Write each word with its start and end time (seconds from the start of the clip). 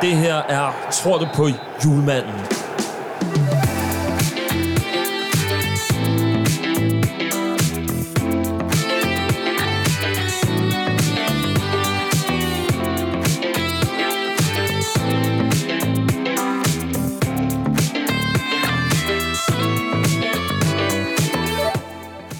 Det 0.00 0.16
her 0.16 0.34
er 0.34 0.90
Tror 0.92 1.18
du 1.18 1.26
på 1.34 1.48
julemanden? 1.84 2.34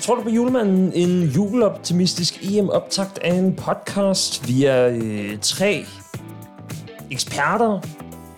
Tror 0.02 0.14
du 0.14 0.22
på 0.22 0.30
julemanden? 0.30 0.92
En 0.94 1.22
juleoptimistisk 1.22 2.38
EM-optakt 2.42 3.18
af 3.18 3.34
en 3.34 3.54
podcast. 3.54 4.48
Vi 4.48 4.64
er 4.64 4.88
øh, 4.88 5.38
tre 5.40 5.84
eksperter. 7.34 7.80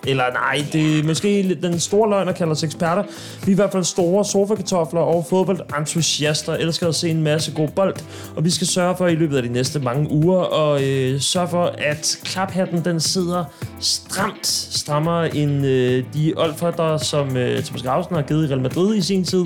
Eller 0.07 0.23
nej, 0.33 0.65
det 0.73 0.99
er 0.99 1.03
måske 1.03 1.41
lidt 1.41 1.61
den 1.61 1.79
store 1.79 2.09
løgn, 2.09 2.27
der 2.27 2.33
kalder 2.33 2.53
sig 2.53 2.65
eksperter. 2.65 3.03
Vi 3.45 3.51
er 3.51 3.51
i 3.51 3.55
hvert 3.55 3.71
fald 3.71 3.83
store 3.83 4.25
sofakartofler 4.25 5.01
og 5.01 5.25
fodboldentusiaster, 5.29 6.53
elsker 6.53 6.87
at 6.87 6.95
se 6.95 7.09
en 7.09 7.23
masse 7.23 7.53
god 7.55 7.67
bold. 7.67 7.95
Og 8.35 8.45
vi 8.45 8.49
skal 8.49 8.67
sørge 8.67 8.97
for 8.97 9.07
i 9.07 9.15
løbet 9.15 9.37
af 9.37 9.43
de 9.43 9.49
næste 9.49 9.79
mange 9.79 10.11
uger 10.11 10.39
og 10.39 10.83
øh, 10.83 11.19
sørge 11.19 11.47
for, 11.47 11.63
at 11.77 12.19
klaphatten 12.23 12.85
den 12.85 12.99
sidder 12.99 13.45
stramt, 13.79 14.47
strammere 14.47 15.35
end 15.35 15.65
øh, 15.65 16.03
de 16.13 16.33
oldfatter, 16.37 16.97
som 16.97 17.37
øh, 17.37 17.63
Thomas 17.63 17.83
Grausen 17.83 18.15
har 18.15 18.21
givet 18.21 18.45
i 18.45 18.47
Real 18.47 18.61
Madrid 18.61 18.95
i 18.95 19.01
sin 19.01 19.23
tid. 19.23 19.45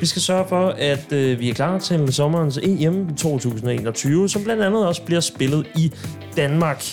Vi 0.00 0.06
skal 0.06 0.22
sørge 0.22 0.48
for, 0.48 0.68
at 0.68 1.12
øh, 1.12 1.40
vi 1.40 1.50
er 1.50 1.54
klar 1.54 1.78
til 1.78 2.12
sommerens 2.12 2.58
EM 2.62 3.16
2021, 3.16 4.28
som 4.28 4.44
blandt 4.44 4.62
andet 4.62 4.86
også 4.86 5.02
bliver 5.02 5.20
spillet 5.20 5.66
i 5.76 5.92
Danmark. 6.36 6.84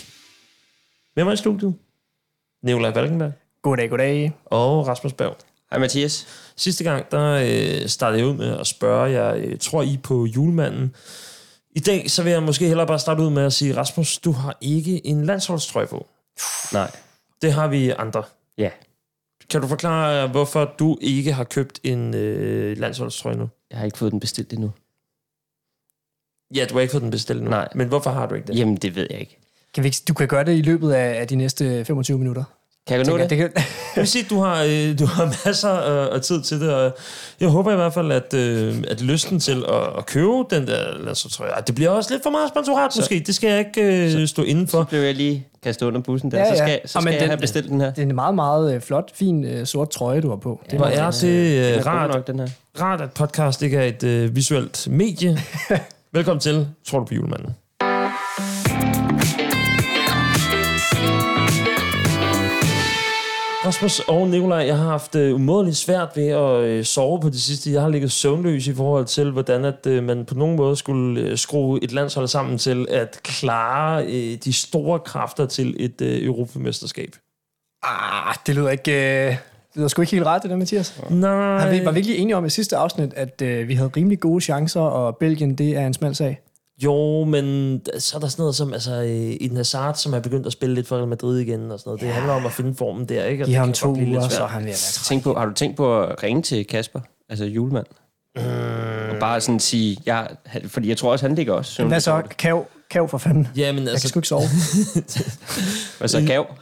Hvem 1.13 1.27
er 1.27 1.31
i 1.31 1.37
studiet? 1.37 1.73
Nikolaj 2.63 2.91
Valkenberg 2.91 3.31
Goddag, 3.61 3.89
goddag. 3.89 4.31
og 4.45 4.87
Rasmus 4.87 5.13
Berg. 5.13 5.37
Hej 5.69 5.79
Mathias. 5.79 6.27
Sidste 6.55 6.83
gang, 6.83 7.11
der 7.11 7.31
øh, 7.43 7.87
startede 7.87 8.19
jeg 8.21 8.27
ud 8.29 8.33
med 8.37 8.59
at 8.59 8.67
spørge 8.67 9.11
jer, 9.11 9.33
øh, 9.35 9.57
tror 9.59 9.81
I 9.81 9.99
på 10.03 10.25
julemanden? 10.25 10.95
I 11.71 11.79
dag, 11.79 12.11
så 12.11 12.23
vil 12.23 12.31
jeg 12.31 12.43
måske 12.43 12.67
hellere 12.67 12.87
bare 12.87 12.99
starte 12.99 13.21
ud 13.23 13.29
med 13.29 13.43
at 13.43 13.53
sige, 13.53 13.77
Rasmus, 13.77 14.17
du 14.17 14.31
har 14.31 14.57
ikke 14.61 15.07
en 15.07 15.25
landsholdstrøje 15.25 15.87
på. 15.87 16.07
Nej. 16.73 16.91
Det 17.41 17.53
har 17.53 17.67
vi 17.67 17.89
andre. 17.89 18.23
Ja. 18.57 18.69
Kan 19.49 19.61
du 19.61 19.67
forklare, 19.67 20.27
hvorfor 20.27 20.75
du 20.79 20.97
ikke 21.01 21.33
har 21.33 21.43
købt 21.43 21.79
en 21.83 22.15
øh, 22.15 22.77
landsholdstrøje 22.77 23.35
nu? 23.35 23.49
Jeg 23.69 23.77
har 23.77 23.85
ikke 23.85 23.97
fået 23.97 24.11
den 24.11 24.19
bestilt 24.19 24.53
endnu. 24.53 24.71
Ja, 26.55 26.65
du 26.69 26.73
har 26.73 26.81
ikke 26.81 26.91
fået 26.91 27.03
den 27.03 27.11
bestilt 27.11 27.43
nu. 27.43 27.49
Nej. 27.49 27.67
Men 27.75 27.87
hvorfor 27.87 28.09
har 28.09 28.25
du 28.25 28.35
ikke 28.35 28.47
det? 28.47 28.59
Jamen, 28.59 28.75
det 28.77 28.95
ved 28.95 29.07
jeg 29.09 29.19
ikke. 29.19 29.37
Kan 29.73 29.83
vi 29.83 29.87
ikke, 29.87 29.97
du 30.07 30.13
kan 30.13 30.27
gøre 30.27 30.43
det 30.43 30.57
i 30.57 30.61
løbet 30.61 30.91
af, 30.91 31.19
af 31.21 31.27
de 31.27 31.35
næste 31.35 31.85
25 31.85 32.17
minutter. 32.17 32.43
Kan 32.87 32.97
jeg 32.97 33.05
nå 33.05 33.13
det? 33.13 33.21
jeg. 33.21 33.29
Det 33.29 33.37
kan, 33.37 33.49
Jeg 33.55 33.63
vil 34.01 34.07
sige, 34.07 34.23
at 34.23 34.29
du 34.29 34.39
har, 34.39 34.63
øh, 34.63 34.99
du 34.99 35.05
har 35.05 35.25
masser 35.45 35.69
af, 35.69 36.15
af 36.15 36.21
tid 36.21 36.41
til 36.41 36.61
det, 36.61 36.73
og 36.73 36.95
jeg 37.39 37.49
håber 37.49 37.71
i 37.71 37.75
hvert 37.75 37.93
fald, 37.93 38.11
at, 38.11 38.33
øh, 38.33 38.83
at 38.87 39.01
lysten 39.01 39.39
til 39.39 39.63
at, 39.67 39.97
at 39.97 40.05
købe 40.05 40.27
den 40.49 40.67
der 40.67 40.97
landsholdstrøje, 41.03 41.51
ej, 41.51 41.61
det 41.61 41.75
bliver 41.75 41.89
også 41.89 42.13
lidt 42.13 42.23
for 42.23 42.29
meget 42.29 42.49
sponsorat 42.49 42.91
måske, 42.95 43.23
det 43.27 43.35
skal 43.35 43.49
jeg 43.49 43.59
ikke 43.59 44.13
øh, 44.21 44.27
stå 44.27 44.43
inden 44.43 44.67
for. 44.67 44.81
Så 44.81 44.83
blev 44.89 44.99
jeg 45.01 45.15
lige 45.15 45.47
kastet 45.63 45.85
under 45.85 46.01
bussen 46.01 46.31
der. 46.31 46.37
Ja, 46.37 46.55
Så 46.55 46.63
ja. 46.63 46.67
skal, 46.67 46.79
så 46.89 47.01
skal 47.01 47.11
jeg 47.11 47.21
den- 47.21 47.29
have 47.29 47.37
bestilt 47.39 47.69
den 47.69 47.81
her. 47.81 47.89
det 47.89 47.97
er 47.97 48.05
en 48.09 48.15
meget, 48.15 48.35
meget 48.35 48.75
øh, 48.75 48.81
flot, 48.81 49.11
fin 49.15 49.43
øh, 49.45 49.65
sort 49.65 49.89
trøje, 49.89 50.21
du 50.21 50.29
har 50.29 50.35
på. 50.35 50.61
Det 50.65 50.71
Hvor 50.79 50.79
må- 50.87 50.93
er 50.95 51.11
det 51.11 51.59
er 51.73 51.77
øh, 51.79 51.85
rart, 51.85 52.09
nok, 52.13 52.27
den 52.27 52.39
her. 52.39 52.47
rart, 52.81 53.01
at 53.01 53.11
podcast 53.11 53.61
ikke 53.61 53.77
er 53.77 53.83
et 53.85 54.03
øh, 54.03 54.35
visuelt 54.35 54.87
medie. 54.91 55.37
Velkommen 56.13 56.39
til, 56.39 56.67
tror 56.87 56.99
du 56.99 57.05
på 57.05 57.13
julemanden? 57.13 57.55
Rasmus 63.71 63.99
og 63.99 64.27
Nikolaj, 64.27 64.65
jeg 64.65 64.77
har 64.77 64.89
haft 64.89 65.15
øh, 65.15 65.35
umådeligt 65.35 65.77
svært 65.77 66.09
ved 66.15 66.27
at 66.27 66.63
øh, 66.63 66.83
sove 66.83 67.19
på 67.19 67.29
det 67.29 67.41
sidste. 67.41 67.71
Jeg 67.71 67.81
har 67.81 67.89
ligget 67.89 68.11
søvnløs 68.11 68.67
i 68.67 68.73
forhold 68.73 69.05
til, 69.05 69.31
hvordan 69.31 69.65
at, 69.65 69.87
øh, 69.87 70.03
man 70.03 70.25
på 70.25 70.35
nogen 70.35 70.55
måde 70.55 70.75
skulle 70.75 71.21
øh, 71.21 71.37
skrue 71.37 71.83
et 71.83 71.91
landshold 71.91 72.27
sammen 72.27 72.57
til 72.57 72.87
at 72.89 73.19
klare 73.23 74.05
øh, 74.05 74.37
de 74.43 74.53
store 74.53 74.99
kræfter 74.99 75.45
til 75.45 75.75
et 75.79 76.01
øh, 76.01 76.25
europamesterskab. 76.25 77.15
Ah, 77.83 78.35
det 78.47 78.55
lyder 78.55 78.69
ikke... 78.69 78.91
Øh, 78.91 79.27
det 79.27 79.75
lyder 79.75 79.87
sgu 79.87 80.01
ikke 80.01 80.11
helt 80.11 80.25
ret, 80.25 80.43
det 80.43 80.51
der, 80.51 80.57
Mathias. 80.57 81.01
Nej. 81.09 81.71
Vi, 81.71 81.85
var 81.85 81.91
vi 81.91 81.99
ikke 81.99 82.17
enige 82.17 82.37
om 82.37 82.45
i 82.45 82.49
sidste 82.49 82.77
afsnit, 82.77 83.13
at 83.13 83.41
øh, 83.41 83.67
vi 83.67 83.73
havde 83.73 83.91
rimelig 83.97 84.19
gode 84.19 84.41
chancer, 84.41 84.81
og 84.81 85.17
Belgien, 85.17 85.55
det 85.55 85.77
er 85.77 85.87
en 85.87 85.93
smal 85.93 86.15
sag? 86.15 86.41
Jo, 86.83 87.23
men 87.23 87.81
så 87.99 88.17
er 88.17 88.19
der 88.19 88.27
sådan 88.27 88.41
noget 88.41 88.55
som 88.55 88.73
altså, 88.73 88.93
øh, 88.93 89.37
Eden 89.41 89.57
Hazard, 89.57 89.95
som 89.95 90.13
er 90.13 90.19
begyndt 90.19 90.47
at 90.47 90.53
spille 90.53 90.75
lidt 90.75 90.87
for 90.87 90.97
Real 90.97 91.07
Madrid 91.07 91.39
igen 91.39 91.71
og 91.71 91.79
sådan 91.79 91.89
noget. 91.89 92.01
Det 92.01 92.09
handler 92.09 92.33
om 92.33 92.45
at 92.45 92.51
finde 92.51 92.75
formen 92.75 93.05
der, 93.05 93.25
ikke? 93.25 93.43
Og 93.43 93.45
Giv 93.45 93.53
det 93.53 93.59
ham 93.59 93.73
to 93.73 93.89
uger, 93.89 94.29
så 94.29 94.45
han 94.45 94.65
være 94.65 94.73
Tænk 95.03 95.23
på, 95.23 95.33
har 95.33 95.45
du 95.45 95.53
tænkt 95.53 95.77
på 95.77 96.01
at 96.01 96.23
ringe 96.23 96.41
til 96.41 96.67
Kasper? 96.67 96.99
Altså 97.29 97.45
julemand? 97.45 97.85
Mm. 98.35 98.41
Og 99.11 99.19
bare 99.19 99.41
sådan 99.41 99.59
sige, 99.59 99.97
ja, 100.05 100.23
fordi 100.67 100.89
jeg 100.89 100.97
tror 100.97 101.11
også, 101.11 101.25
han 101.27 101.35
ligger 101.35 101.53
også. 101.53 101.83
Hvad 101.83 101.99
så? 101.99 102.21
Kav, 102.37 102.65
kav 102.89 103.09
for 103.09 103.17
fanden. 103.17 103.47
Ja, 103.55 103.71
men 103.71 103.77
Jeg 103.77 103.85
kan 103.85 103.91
altså, 103.91 104.07
sgu 104.07 104.19
ikke 104.19 104.27
sove. 104.27 104.41
Hvad 105.99 106.07
så, 106.07 106.23
Gav? 106.27 106.45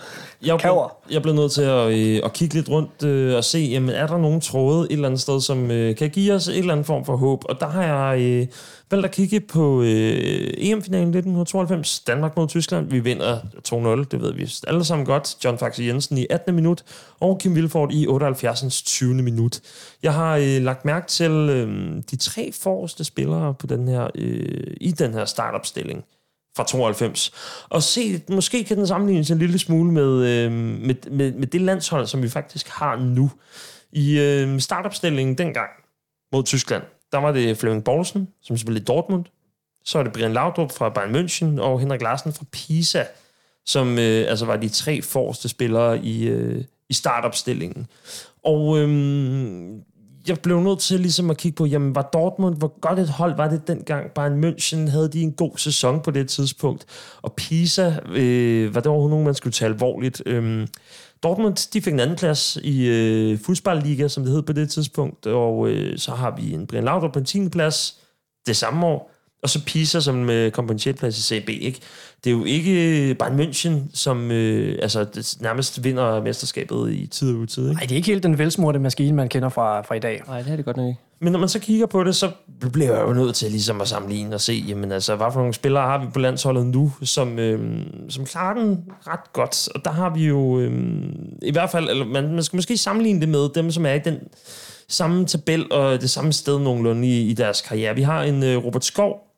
jeg, 0.45 0.57
blev, 0.57 0.59
Kaver. 0.59 0.97
jeg 1.11 1.21
blev 1.21 1.33
nødt 1.33 1.51
til 1.51 1.61
at, 1.61 1.93
øh, 1.93 2.21
at 2.25 2.33
kigge 2.33 2.55
lidt 2.55 2.69
rundt 2.69 3.03
øh, 3.03 3.35
og 3.35 3.43
se, 3.43 3.59
jamen, 3.59 3.89
er 3.89 4.07
der 4.07 4.17
nogen 4.17 4.41
tråde 4.41 4.85
et 4.85 4.91
eller 4.91 5.07
andet 5.07 5.21
sted, 5.21 5.41
som 5.41 5.71
øh, 5.71 5.95
kan 5.95 6.09
give 6.09 6.33
os 6.33 6.47
et 6.47 6.57
eller 6.57 6.71
andet 6.71 6.85
form 6.85 7.05
for 7.05 7.15
håb? 7.15 7.43
Og 7.49 7.59
der 7.59 7.67
har 7.67 7.83
jeg 7.83 8.21
øh, 8.21 8.47
valgt 8.91 9.05
at 9.05 9.11
kigge 9.11 9.39
på 9.39 9.81
øh, 9.81 10.53
EM-finalen 10.57 11.07
1992, 11.07 11.99
Danmark 11.99 12.37
mod 12.37 12.47
Tyskland. 12.47 12.89
Vi 12.89 12.99
vinder 12.99 13.39
2-0, 13.73 14.03
det 14.11 14.21
ved 14.21 14.33
vi 14.33 14.51
alle 14.67 14.85
sammen 14.85 15.05
godt. 15.05 15.45
John 15.45 15.57
Faxe 15.57 15.83
Jensen 15.83 16.17
i 16.17 16.27
18. 16.29 16.55
minut, 16.55 16.83
og 17.19 17.39
Kim 17.39 17.55
Vilfort 17.55 17.89
i 17.93 18.07
78. 18.07 18.81
20. 18.81 19.13
minut. 19.13 19.59
Jeg 20.03 20.13
har 20.13 20.37
øh, 20.37 20.61
lagt 20.61 20.85
mærke 20.85 21.07
til 21.07 21.31
øh, 21.31 21.95
de 22.11 22.15
tre 22.15 22.51
forreste 22.61 23.03
spillere 23.03 23.53
på 23.53 23.67
den 23.67 23.87
her, 23.87 24.07
øh, 24.15 24.73
i 24.81 24.91
den 24.91 25.13
her 25.13 25.25
startopstilling 25.25 26.03
fra 26.59 26.65
92. 26.65 27.31
Og 27.69 27.83
se, 27.83 28.21
måske 28.29 28.63
kan 28.63 28.77
den 28.77 28.87
sammenlignes 28.87 29.31
en 29.31 29.39
lille 29.39 29.59
smule 29.59 29.91
med, 29.91 30.27
øh, 30.27 30.51
med, 30.51 30.95
med, 31.11 31.31
med 31.31 31.47
det 31.47 31.61
landshold, 31.61 32.07
som 32.07 32.23
vi 32.23 32.29
faktisk 32.29 32.67
har 32.67 32.95
nu. 32.95 33.31
I 33.91 34.19
øh, 34.19 34.59
startopstillingen 34.59 35.37
dengang 35.37 35.69
mod 36.33 36.43
Tyskland, 36.43 36.83
der 37.11 37.17
var 37.17 37.31
det 37.31 37.57
Flemming 37.57 37.83
Poulsen, 37.83 38.27
som 38.41 38.57
spillede 38.57 38.81
i 38.81 38.85
Dortmund. 38.85 39.25
Så 39.85 39.97
var 39.97 40.03
det 40.03 40.13
Brian 40.13 40.33
Laudrup 40.33 40.71
fra 40.71 40.89
Bayern 40.89 41.15
München, 41.15 41.61
og 41.61 41.79
Henrik 41.79 42.01
Larsen 42.01 42.33
fra 42.33 42.45
Pisa, 42.51 43.03
som 43.65 43.99
øh, 43.99 44.29
altså 44.29 44.45
var 44.45 44.57
de 44.57 44.69
tre 44.69 45.01
forreste 45.01 45.49
spillere 45.49 45.99
i, 45.99 46.27
øh, 46.27 46.63
i 46.89 46.93
startopstillingen. 46.93 47.87
Og 48.43 48.79
øh, 48.79 48.89
jeg 50.27 50.39
blev 50.39 50.59
nødt 50.59 50.79
til 50.79 50.99
ligesom 50.99 51.29
at 51.29 51.37
kigge 51.37 51.55
på, 51.55 51.65
jamen 51.65 51.95
var 51.95 52.09
Dortmund, 52.13 52.57
hvor 52.57 52.79
godt 52.79 52.99
et 52.99 53.09
hold 53.09 53.35
var 53.35 53.49
det 53.49 53.67
dengang? 53.67 54.11
Bayern 54.11 54.43
München, 54.43 54.89
havde 54.89 55.09
de 55.09 55.21
en 55.21 55.31
god 55.31 55.57
sæson 55.57 56.01
på 56.01 56.11
det 56.11 56.29
tidspunkt? 56.29 56.85
Og 57.21 57.33
Pisa, 57.33 57.93
øh, 58.15 58.75
var 58.75 58.81
det 58.81 58.87
overhovedet 58.87 59.11
nogen, 59.11 59.25
man 59.25 59.35
skulle 59.35 59.53
tage 59.53 59.69
alvorligt? 59.69 60.23
Øhm, 60.25 60.67
Dortmund, 61.23 61.71
de 61.73 61.81
fik 61.81 61.93
en 61.93 61.99
anden 61.99 62.17
plads 62.17 62.57
i 62.63 62.87
øh, 62.87 63.39
fodboldliga, 63.39 64.07
som 64.07 64.23
det 64.23 64.33
hed 64.33 64.41
på 64.41 64.53
det 64.53 64.69
tidspunkt, 64.69 65.27
og 65.27 65.69
øh, 65.69 65.97
så 65.97 66.11
har 66.11 66.35
vi 66.35 66.53
en 66.53 66.67
Brian 66.67 66.83
Laudrup 66.83 67.13
på 67.13 67.19
en 67.19 67.25
10. 67.25 67.49
plads 67.49 67.99
det 68.47 68.55
samme 68.55 68.85
år, 68.85 69.11
og 69.41 69.49
så 69.49 69.65
Pisa 69.65 69.99
som 69.99 70.29
øh, 70.29 70.51
kom 70.51 70.67
på 70.67 70.73
en 70.73 70.79
6. 70.79 70.99
plads 70.99 71.17
i 71.17 71.21
CB, 71.21 71.49
ikke? 71.49 71.79
Det 72.23 72.29
er 72.29 72.31
jo 72.31 72.43
ikke 72.43 73.15
Bayern 73.19 73.39
München, 73.39 73.71
som 73.93 74.31
øh, 74.31 74.79
altså, 74.81 75.03
det 75.03 75.37
nærmest 75.39 75.83
vinder 75.83 76.23
mesterskabet 76.23 76.91
i 76.91 77.07
tid 77.07 77.33
og 77.33 77.39
utid, 77.39 77.63
ikke? 77.63 77.73
Nej, 77.73 77.81
det 77.81 77.91
er 77.91 77.95
ikke 77.95 78.07
helt 78.07 78.23
den 78.23 78.37
velsmurte 78.37 78.79
maskine, 78.79 79.15
man 79.15 79.29
kender 79.29 79.49
fra, 79.49 79.81
fra 79.81 79.95
i 79.95 79.99
dag. 79.99 80.21
Nej, 80.27 80.41
det 80.41 80.51
er 80.51 80.55
det 80.55 80.65
godt 80.65 80.77
nok 80.77 80.87
ikke. 80.87 80.99
Men 81.21 81.31
når 81.31 81.39
man 81.39 81.49
så 81.49 81.59
kigger 81.59 81.85
på 81.85 82.03
det, 82.03 82.15
så 82.15 82.31
bliver 82.73 82.97
jeg 82.97 83.07
jo 83.07 83.13
nødt 83.13 83.35
til 83.35 83.51
ligesom 83.51 83.81
at 83.81 83.87
sammenligne 83.87 84.35
og 84.35 84.41
se, 84.41 84.63
jamen 84.67 84.91
altså, 84.91 85.15
hvad 85.15 85.27
for 85.33 85.39
nogle 85.39 85.53
spillere 85.53 85.83
har 85.83 86.05
vi 86.05 86.07
på 86.13 86.19
landsholdet 86.19 86.65
nu, 86.65 86.91
som, 87.03 87.39
øhm, 87.39 88.09
som 88.09 88.25
klarer 88.25 88.59
den 88.59 88.83
ret 89.07 89.33
godt. 89.33 89.69
Og 89.75 89.85
der 89.85 89.91
har 89.91 90.13
vi 90.13 90.27
jo 90.27 90.59
øhm, 90.59 91.37
i 91.41 91.51
hvert 91.51 91.69
fald, 91.69 91.89
eller 91.89 92.05
man, 92.05 92.33
man 92.33 92.43
skal 92.43 92.57
måske 92.57 92.77
sammenligne 92.77 93.21
det 93.21 93.29
med 93.29 93.49
dem, 93.49 93.71
som 93.71 93.85
er 93.85 93.93
i 93.93 93.99
den 93.99 94.17
samme 94.87 95.25
tabel 95.25 95.71
og 95.71 96.01
det 96.01 96.09
samme 96.09 96.33
sted 96.33 96.59
nogenlunde 96.59 97.07
i, 97.07 97.29
i 97.29 97.33
deres 97.33 97.61
karriere. 97.61 97.95
Vi 97.95 98.01
har 98.01 98.23
en 98.23 98.43
øh, 98.43 98.65
Robert 98.65 98.85
Skov, 98.85 99.28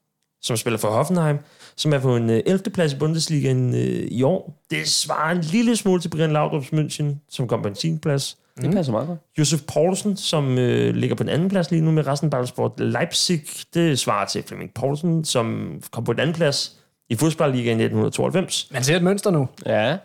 som 0.42 0.58
spiller 0.58 0.78
for 0.78 0.88
Hoffenheim, 0.92 1.38
som 1.76 1.94
er 1.94 2.00
på 2.00 2.16
en 2.16 2.30
øh, 2.30 2.42
11. 2.46 2.60
plads 2.74 2.94
i 2.94 2.96
Bundesligaen 2.96 3.76
øh, 3.76 4.08
i 4.12 4.24
år. 4.24 4.64
Det 4.72 4.88
svarer 4.88 5.32
en 5.32 5.42
lille 5.42 5.76
smule 5.76 6.02
til 6.02 6.10
Brian 6.10 6.32
Laudrups 6.34 6.68
München, 6.68 7.06
som 7.30 7.48
kom 7.48 7.62
på 7.62 7.68
en 7.68 7.76
10. 7.76 7.98
plads. 7.98 8.38
Det 8.62 8.72
passer 8.74 8.92
meget 8.92 9.08
godt. 9.08 9.20
Josef 9.40 9.62
Poulsen, 9.74 10.18
som 10.18 10.58
øh, 10.58 10.96
ligger 10.96 11.16
på 11.16 11.24
den 11.24 11.32
anden 11.32 11.50
plads 11.50 11.72
lige 11.72 11.82
nu 11.82 11.92
med 11.92 12.08
resten 12.08 12.34
af 12.34 12.48
Sport 12.48 12.80
Leipzig. 12.80 13.42
Det 13.74 14.00
svarer 14.00 14.26
til 14.26 14.44
Flemming 14.44 14.74
Poulsen, 14.74 15.26
som 15.26 15.74
kom 15.92 16.04
på 16.04 16.14
den 16.14 16.22
anden 16.22 16.36
plads 16.36 16.76
i 17.10 17.16
fodboldligaen 17.16 17.80
i 17.80 17.84
1992. 17.84 18.68
Man 18.72 18.84
ser 18.84 18.96
et 18.96 19.04
mønster 19.04 19.32
nu. 19.32 19.48
Ja, 19.66 19.98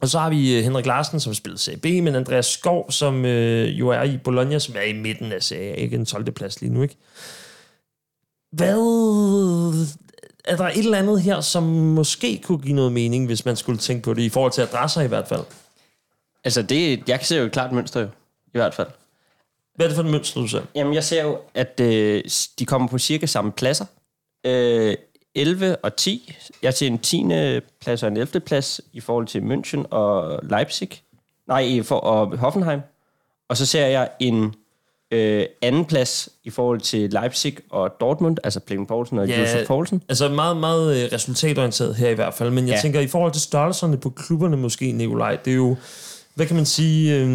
Og 0.00 0.08
så 0.08 0.18
har 0.18 0.30
vi 0.30 0.58
øh, 0.58 0.64
Henrik 0.64 0.86
Larsen, 0.86 1.20
som 1.20 1.34
spillede 1.34 1.60
CB, 1.60 1.84
men 1.84 2.14
Andreas 2.14 2.46
Skov, 2.46 2.90
som 2.90 3.24
øh, 3.24 3.78
jo 3.78 3.88
er 3.88 4.02
i 4.02 4.16
Bologna, 4.16 4.58
som 4.58 4.74
er 4.78 4.82
i 4.82 4.92
midten 4.92 5.32
af 5.32 5.42
serien, 5.42 5.74
ikke 5.74 5.96
en 5.96 6.06
12. 6.06 6.30
plads 6.32 6.60
lige 6.60 6.72
nu, 6.74 6.82
ikke? 6.82 6.96
Hvad... 8.52 8.78
er 10.44 10.56
der 10.56 10.64
et 10.64 10.78
eller 10.78 10.98
andet 10.98 11.22
her, 11.22 11.40
som 11.40 11.62
måske 11.62 12.40
kunne 12.44 12.58
give 12.58 12.74
noget 12.74 12.92
mening, 12.92 13.26
hvis 13.26 13.44
man 13.44 13.56
skulle 13.56 13.78
tænke 13.78 14.02
på 14.02 14.14
det, 14.14 14.22
i 14.22 14.28
forhold 14.28 14.52
til 14.52 14.62
adresser 14.62 15.00
i 15.00 15.06
hvert 15.06 15.28
fald? 15.28 15.44
Altså, 16.44 16.62
det, 16.62 17.08
jeg 17.08 17.20
ser 17.22 17.38
jo 17.38 17.46
et 17.46 17.52
klart 17.52 17.72
mønster 17.72 18.00
jo, 18.00 18.06
i 18.46 18.58
hvert 18.58 18.74
fald. 18.74 18.88
Hvad 19.74 19.86
er 19.86 19.88
det 19.88 19.96
for 19.96 20.02
et 20.02 20.10
mønster, 20.10 20.40
du 20.40 20.48
ser? 20.48 20.62
Jamen, 20.74 20.94
jeg 20.94 21.04
ser 21.04 21.22
jo, 21.22 21.38
at 21.54 21.80
øh, 21.80 22.24
de 22.58 22.66
kommer 22.66 22.88
på 22.88 22.98
cirka 22.98 23.26
samme 23.26 23.52
pladser. 23.52 23.84
Øh, 24.46 24.96
11 25.34 25.76
og 25.76 25.96
10. 25.96 26.36
Jeg 26.62 26.74
ser 26.74 26.86
en 26.86 26.98
10. 26.98 27.60
plads 27.80 28.02
og 28.02 28.08
en 28.08 28.16
11. 28.16 28.40
plads 28.40 28.80
i 28.92 29.00
forhold 29.00 29.26
til 29.26 29.40
München 29.40 29.88
og 29.90 30.40
Leipzig. 30.42 30.90
Nej, 31.48 31.82
for, 31.82 31.96
og 31.96 32.38
Hoffenheim. 32.38 32.80
Og 33.48 33.56
så 33.56 33.66
ser 33.66 33.86
jeg 33.86 34.10
en 34.20 34.54
øh, 35.12 35.46
anden 35.62 35.84
plads 35.84 36.28
i 36.44 36.50
forhold 36.50 36.80
til 36.80 37.10
Leipzig 37.10 37.56
og 37.70 37.90
Dortmund, 38.00 38.36
altså 38.44 38.60
Flemming 38.66 38.88
Poulsen 38.88 39.18
og 39.18 39.28
Ja, 39.28 39.40
Josef 39.40 39.66
Poulsen. 39.66 40.02
Altså 40.08 40.28
meget, 40.28 40.56
meget 40.56 41.04
øh, 41.04 41.08
resultatorienteret 41.12 41.94
her 41.94 42.08
i 42.08 42.14
hvert 42.14 42.34
fald, 42.34 42.50
men 42.50 42.66
jeg 42.66 42.74
ja. 42.74 42.80
Tænker, 42.80 43.00
i 43.00 43.06
forhold 43.06 43.32
til 43.32 43.42
størrelserne 43.42 43.96
på 43.96 44.10
klubberne 44.10 44.56
måske, 44.56 44.92
Nikolaj, 44.92 45.36
det 45.44 45.50
er 45.50 45.54
jo, 45.56 45.76
hvad 46.34 46.46
kan 46.46 46.56
man 46.56 46.66
sige, 46.66 47.16
øh, 47.16 47.26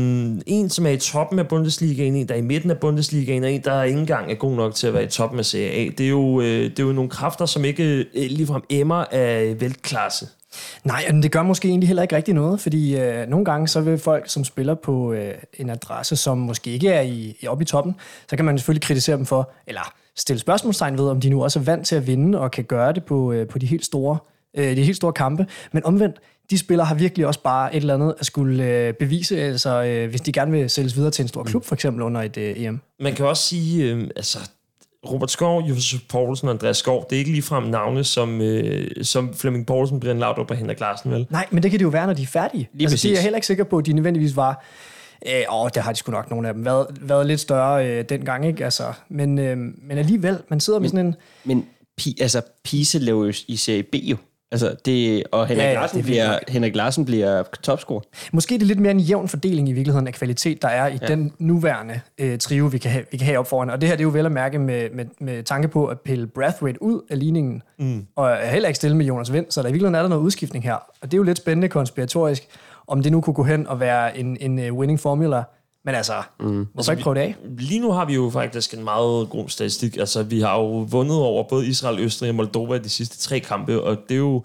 en, 0.45 0.69
som 0.69 0.85
er 0.85 0.89
i 0.89 0.97
toppen 0.97 1.39
af 1.39 1.47
Bundesligaen, 1.47 2.15
en, 2.15 2.27
der 2.27 2.33
er 2.33 2.39
i 2.39 2.41
midten 2.41 2.71
af 2.71 2.77
Bundesligaen, 2.77 3.43
og 3.43 3.51
en, 3.51 3.61
der 3.63 3.83
ikke 3.83 3.99
engang 3.99 4.31
er 4.31 4.35
god 4.35 4.55
nok 4.55 4.75
til 4.75 4.87
at 4.87 4.93
være 4.93 5.03
i 5.03 5.07
toppen 5.07 5.39
af 5.39 5.45
Serie 5.45 5.71
A. 5.71 5.89
Det 5.97 6.05
er 6.05 6.09
jo, 6.09 6.41
øh, 6.41 6.63
det 6.63 6.79
er 6.79 6.83
jo 6.83 6.91
nogle 6.91 7.09
kræfter, 7.09 7.45
som 7.45 7.65
ikke 7.65 7.83
øh, 7.83 8.05
ligefrem 8.13 8.61
emmer 8.69 9.05
af 9.11 9.61
velklasse. 9.61 10.27
Nej, 10.83 11.05
og 11.09 11.13
det 11.13 11.31
gør 11.31 11.43
måske 11.43 11.67
egentlig 11.67 11.87
heller 11.87 12.03
ikke 12.03 12.15
rigtig 12.15 12.33
noget, 12.33 12.59
fordi 12.59 12.97
øh, 12.97 13.27
nogle 13.27 13.45
gange 13.45 13.67
så 13.67 13.81
vil 13.81 13.97
folk, 13.97 14.29
som 14.29 14.43
spiller 14.43 14.75
på 14.75 15.13
øh, 15.13 15.33
en 15.53 15.69
adresse, 15.69 16.15
som 16.15 16.37
måske 16.37 16.71
ikke 16.71 16.89
er 16.89 17.01
i, 17.01 17.37
i 17.41 17.47
oppe 17.47 17.61
i 17.61 17.65
toppen, 17.65 17.95
så 18.29 18.35
kan 18.35 18.45
man 18.45 18.57
selvfølgelig 18.57 18.83
kritisere 18.83 19.17
dem 19.17 19.25
for, 19.25 19.51
eller 19.67 19.93
stille 20.15 20.39
spørgsmålstegn 20.39 20.97
ved, 20.97 21.09
om 21.09 21.21
de 21.21 21.29
nu 21.29 21.43
også 21.43 21.59
er 21.59 21.63
vant 21.63 21.87
til 21.87 21.95
at 21.95 22.07
vinde 22.07 22.39
og 22.39 22.51
kan 22.51 22.63
gøre 22.63 22.93
det 22.93 23.03
på, 23.03 23.31
øh, 23.31 23.47
på 23.47 23.59
de, 23.59 23.65
helt 23.65 23.85
store, 23.85 24.17
øh, 24.57 24.75
de 24.75 24.83
helt 24.83 24.97
store 24.97 25.13
kampe. 25.13 25.47
Men 25.71 25.85
omvendt, 25.85 26.15
de 26.49 26.57
spillere 26.57 26.85
har 26.85 26.95
virkelig 26.95 27.27
også 27.27 27.39
bare 27.39 27.75
et 27.75 27.81
eller 27.81 27.93
andet 27.93 28.15
at 28.19 28.25
skulle 28.25 28.63
øh, 28.63 28.93
bevise, 28.93 29.41
altså 29.41 29.83
øh, 29.83 30.09
hvis 30.09 30.21
de 30.21 30.31
gerne 30.31 30.51
vil 30.51 30.69
sælges 30.69 30.95
videre 30.95 31.11
til 31.11 31.23
en 31.23 31.27
stor 31.27 31.43
klub, 31.43 31.65
for 31.65 31.75
eksempel 31.75 32.01
under 32.03 32.21
et 32.21 32.37
øh, 32.37 32.61
EM. 32.61 32.81
Man 32.99 33.13
kan 33.13 33.25
også 33.25 33.43
sige, 33.43 33.91
øh, 33.91 34.09
altså, 34.15 34.49
Robert 35.05 35.31
Skov, 35.31 35.61
Josef 35.61 36.01
Poulsen 36.09 36.47
og 36.47 36.53
Andreas 36.53 36.77
Skov, 36.77 37.05
det 37.09 37.15
er 37.15 37.19
ikke 37.19 37.31
ligefrem 37.31 37.63
navne, 37.63 38.03
som, 38.03 38.41
øh, 38.41 38.87
som 39.01 39.33
Flemming 39.33 39.65
Poulsen, 39.65 39.99
Brian 39.99 40.19
Laudrup 40.19 40.51
og 40.51 40.57
Henrik 40.57 40.79
Larsen, 40.79 41.11
vel? 41.11 41.27
Nej, 41.29 41.45
men 41.51 41.63
det 41.63 41.71
kan 41.71 41.79
det 41.79 41.83
jo 41.83 41.89
være, 41.89 42.07
når 42.07 42.13
de 42.13 42.23
er 42.23 42.27
færdige. 42.27 42.69
Lige 42.73 42.89
altså, 42.89 43.07
det 43.07 43.11
er 43.11 43.15
jeg 43.15 43.23
heller 43.23 43.37
ikke 43.37 43.47
sikker 43.47 43.63
på, 43.63 43.77
at 43.77 43.85
de 43.85 43.93
nødvendigvis 43.93 44.35
var... 44.35 44.65
Øh, 45.27 45.43
åh, 45.51 45.69
det 45.73 45.83
har 45.83 45.91
de 45.91 45.97
sgu 45.97 46.11
nok 46.11 46.29
nogle 46.29 46.47
af 46.47 46.53
dem 46.53 46.65
været, 46.65 46.87
været 47.01 47.27
lidt 47.27 47.39
større 47.39 47.87
øh, 47.87 48.05
dengang, 48.09 48.45
ikke? 48.45 48.63
Altså, 48.63 48.93
men, 49.09 49.39
øh, 49.39 49.57
men 49.57 49.97
alligevel, 49.97 50.37
man 50.49 50.59
sidder 50.59 50.79
med 50.79 50.89
sådan 50.89 51.05
en... 51.05 51.15
Men 51.43 51.65
Pi, 51.97 52.17
altså, 52.21 52.41
Pise 52.63 52.99
lever 52.99 53.25
jo 53.25 53.33
i 53.47 53.55
Serie 53.55 53.83
B 53.83 53.95
jo. 53.95 54.17
Altså, 54.51 54.75
det, 54.85 55.23
og 55.31 55.47
Henrik, 55.47 55.63
Ja, 55.63 55.69
ja, 55.69 55.73
Larsen 55.73 55.97
det 55.97 56.03
er 56.03 56.05
bliver. 56.05 56.39
Henrik 56.47 56.75
Larsen 56.75 57.05
bliver 57.05 57.43
topscorer. 57.63 58.01
Måske 58.33 58.55
er 58.55 58.59
det 58.59 58.67
lidt 58.67 58.79
mere 58.79 58.91
en 58.91 58.99
jævn 58.99 59.27
fordeling 59.27 59.69
i 59.69 59.73
virkeligheden 59.73 60.07
af 60.07 60.13
kvalitet, 60.13 60.61
der 60.61 60.67
er 60.67 60.87
i 60.87 60.97
ja. 61.01 61.07
den 61.07 61.33
nuværende 61.39 61.99
øh, 62.17 62.37
trio, 62.37 62.65
vi 62.65 62.77
kan, 62.77 62.91
have, 62.91 63.05
vi 63.11 63.17
kan 63.17 63.25
have 63.25 63.39
op 63.39 63.47
foran. 63.47 63.69
Og 63.69 63.81
det 63.81 63.89
her 63.89 63.95
det 63.95 64.01
er 64.01 64.07
jo 64.07 64.09
vel 64.09 64.25
at 64.25 64.31
mærke 64.31 64.59
med, 64.59 64.89
med, 64.93 65.05
med 65.19 65.43
tanke 65.43 65.67
på 65.67 65.85
at 65.85 65.99
pille 65.99 66.27
Brathwaite 66.27 66.81
ud 66.81 67.01
af 67.09 67.19
ligningen, 67.19 67.61
mm. 67.79 68.05
og 68.15 68.29
er 68.29 68.49
heller 68.49 68.69
ikke 68.69 68.77
stille 68.77 68.97
med 68.97 69.05
Jonas 69.05 69.33
Vind, 69.33 69.45
så 69.49 69.61
der 69.61 69.67
i 69.67 69.71
virkeligheden 69.71 69.95
er 69.95 70.01
der 70.01 70.09
noget 70.09 70.23
udskiftning 70.23 70.65
her. 70.65 70.73
Og 70.73 70.83
det 71.01 71.13
er 71.13 71.17
jo 71.17 71.23
lidt 71.23 71.37
spændende 71.37 71.67
konspiratorisk, 71.67 72.43
om 72.87 73.03
det 73.03 73.11
nu 73.11 73.21
kunne 73.21 73.33
gå 73.33 73.43
hen 73.43 73.67
og 73.67 73.79
være 73.79 74.17
en, 74.17 74.37
en 74.39 74.71
uh, 74.71 74.77
winning 74.77 74.99
formula. 74.99 75.43
Men 75.87 75.95
altså, 75.95 76.23
mm. 76.39 76.67
hvorfor 76.73 76.91
ikke 76.91 77.03
prøve 77.03 77.15
det 77.15 77.21
af? 77.21 77.35
Lige 77.57 77.79
nu 77.79 77.91
har 77.91 78.05
vi 78.05 78.13
jo 78.13 78.29
faktisk 78.33 78.73
en 78.73 78.83
meget 78.83 79.29
god 79.29 79.49
statistik. 79.49 79.97
Altså, 79.97 80.23
vi 80.23 80.41
har 80.41 80.55
jo 80.55 80.67
vundet 80.67 81.17
over 81.17 81.43
både 81.43 81.67
Israel, 81.67 81.99
Østrig 81.99 82.29
og 82.29 82.35
Moldova 82.35 82.75
i 82.75 82.79
de 82.79 82.89
sidste 82.89 83.17
tre 83.17 83.39
kampe, 83.39 83.81
og 83.83 83.97
det 84.09 84.15
er 84.15 84.19
jo 84.19 84.43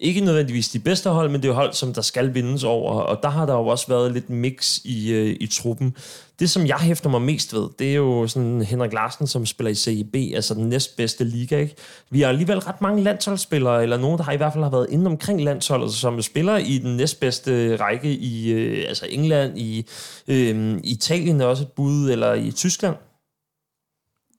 ikke 0.00 0.20
nødvendigvis 0.20 0.68
de 0.68 0.78
bedste 0.78 1.10
hold, 1.10 1.30
men 1.30 1.42
det 1.42 1.48
er 1.48 1.52
hold, 1.52 1.72
som 1.72 1.94
der 1.94 2.02
skal 2.02 2.34
vindes 2.34 2.64
over, 2.64 2.92
og 2.92 3.22
der 3.22 3.28
har 3.28 3.46
der 3.46 3.54
jo 3.54 3.66
også 3.66 3.88
været 3.88 4.12
lidt 4.12 4.30
mix 4.30 4.78
i, 4.84 5.12
øh, 5.12 5.36
i 5.40 5.46
truppen. 5.46 5.96
Det, 6.38 6.50
som 6.50 6.66
jeg 6.66 6.76
hæfter 6.76 7.10
mig 7.10 7.22
mest 7.22 7.54
ved, 7.54 7.68
det 7.78 7.90
er 7.90 7.94
jo 7.94 8.26
sådan 8.26 8.62
Henrik 8.62 8.92
Larsen, 8.92 9.26
som 9.26 9.46
spiller 9.46 9.70
i 9.70 9.74
CIB, 9.74 10.14
altså 10.34 10.54
den 10.54 10.68
næstbedste 10.68 11.24
liga, 11.24 11.58
ikke? 11.58 11.74
Vi 12.10 12.20
har 12.20 12.28
alligevel 12.28 12.58
ret 12.58 12.80
mange 12.80 13.02
landsholdsspillere, 13.02 13.82
eller 13.82 13.96
nogen, 13.96 14.18
der 14.18 14.24
har 14.24 14.32
i 14.32 14.36
hvert 14.36 14.52
fald 14.52 14.64
har 14.64 14.70
været 14.70 14.86
inde 14.90 15.06
omkring 15.06 15.44
landsholdet, 15.44 15.92
som 15.92 16.22
spiller 16.22 16.56
i 16.56 16.78
den 16.78 16.96
næstbedste 16.96 17.76
række 17.76 18.12
i 18.12 18.52
øh, 18.52 18.88
altså 18.88 19.06
England, 19.10 19.58
i 19.58 19.86
øh, 20.28 20.80
Italien 20.84 21.40
er 21.40 21.46
også 21.46 21.62
et 21.62 21.72
bud, 21.72 22.10
eller 22.10 22.34
i 22.34 22.50
Tyskland. 22.50 22.96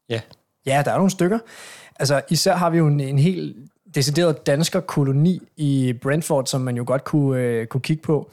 Ja. 0.10 0.22
Ja, 0.66 0.81
der 0.86 0.92
er 0.92 0.96
nogle 0.96 1.12
stykker. 1.12 1.40
Altså, 2.00 2.22
især 2.30 2.56
har 2.56 2.69
vi 2.69 2.78
jo 2.78 2.88
en, 2.88 3.00
en 3.00 3.19
helt 3.19 3.56
decideret 3.96 4.48
dansker 4.48 4.80
koloni 4.80 5.42
i 5.58 5.94
Brentford, 6.02 6.46
som 6.46 6.62
man 6.62 6.78
jo 6.78 6.84
godt 6.88 7.04
kunne, 7.04 7.42
øh, 7.42 7.68
kunne 7.68 7.82
kigge 7.82 8.04
på. 8.04 8.32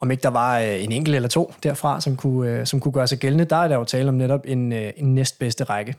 Om 0.00 0.10
ikke 0.10 0.22
der 0.22 0.28
var 0.28 0.58
øh, 0.58 0.84
en 0.84 0.92
enkelt 0.92 1.16
eller 1.16 1.28
to 1.28 1.54
derfra, 1.62 2.00
som 2.00 2.16
kunne, 2.16 2.50
øh, 2.50 2.66
som 2.66 2.80
kunne 2.80 2.92
gøre 2.92 3.08
sig 3.08 3.18
gældende, 3.18 3.44
der 3.44 3.56
er 3.56 3.68
der 3.68 3.76
jo 3.76 3.84
tale 3.84 4.08
om 4.08 4.14
netop 4.14 4.40
en, 4.44 4.72
øh, 4.72 4.92
en 4.96 5.14
næstbedste 5.14 5.64
række. 5.64 5.94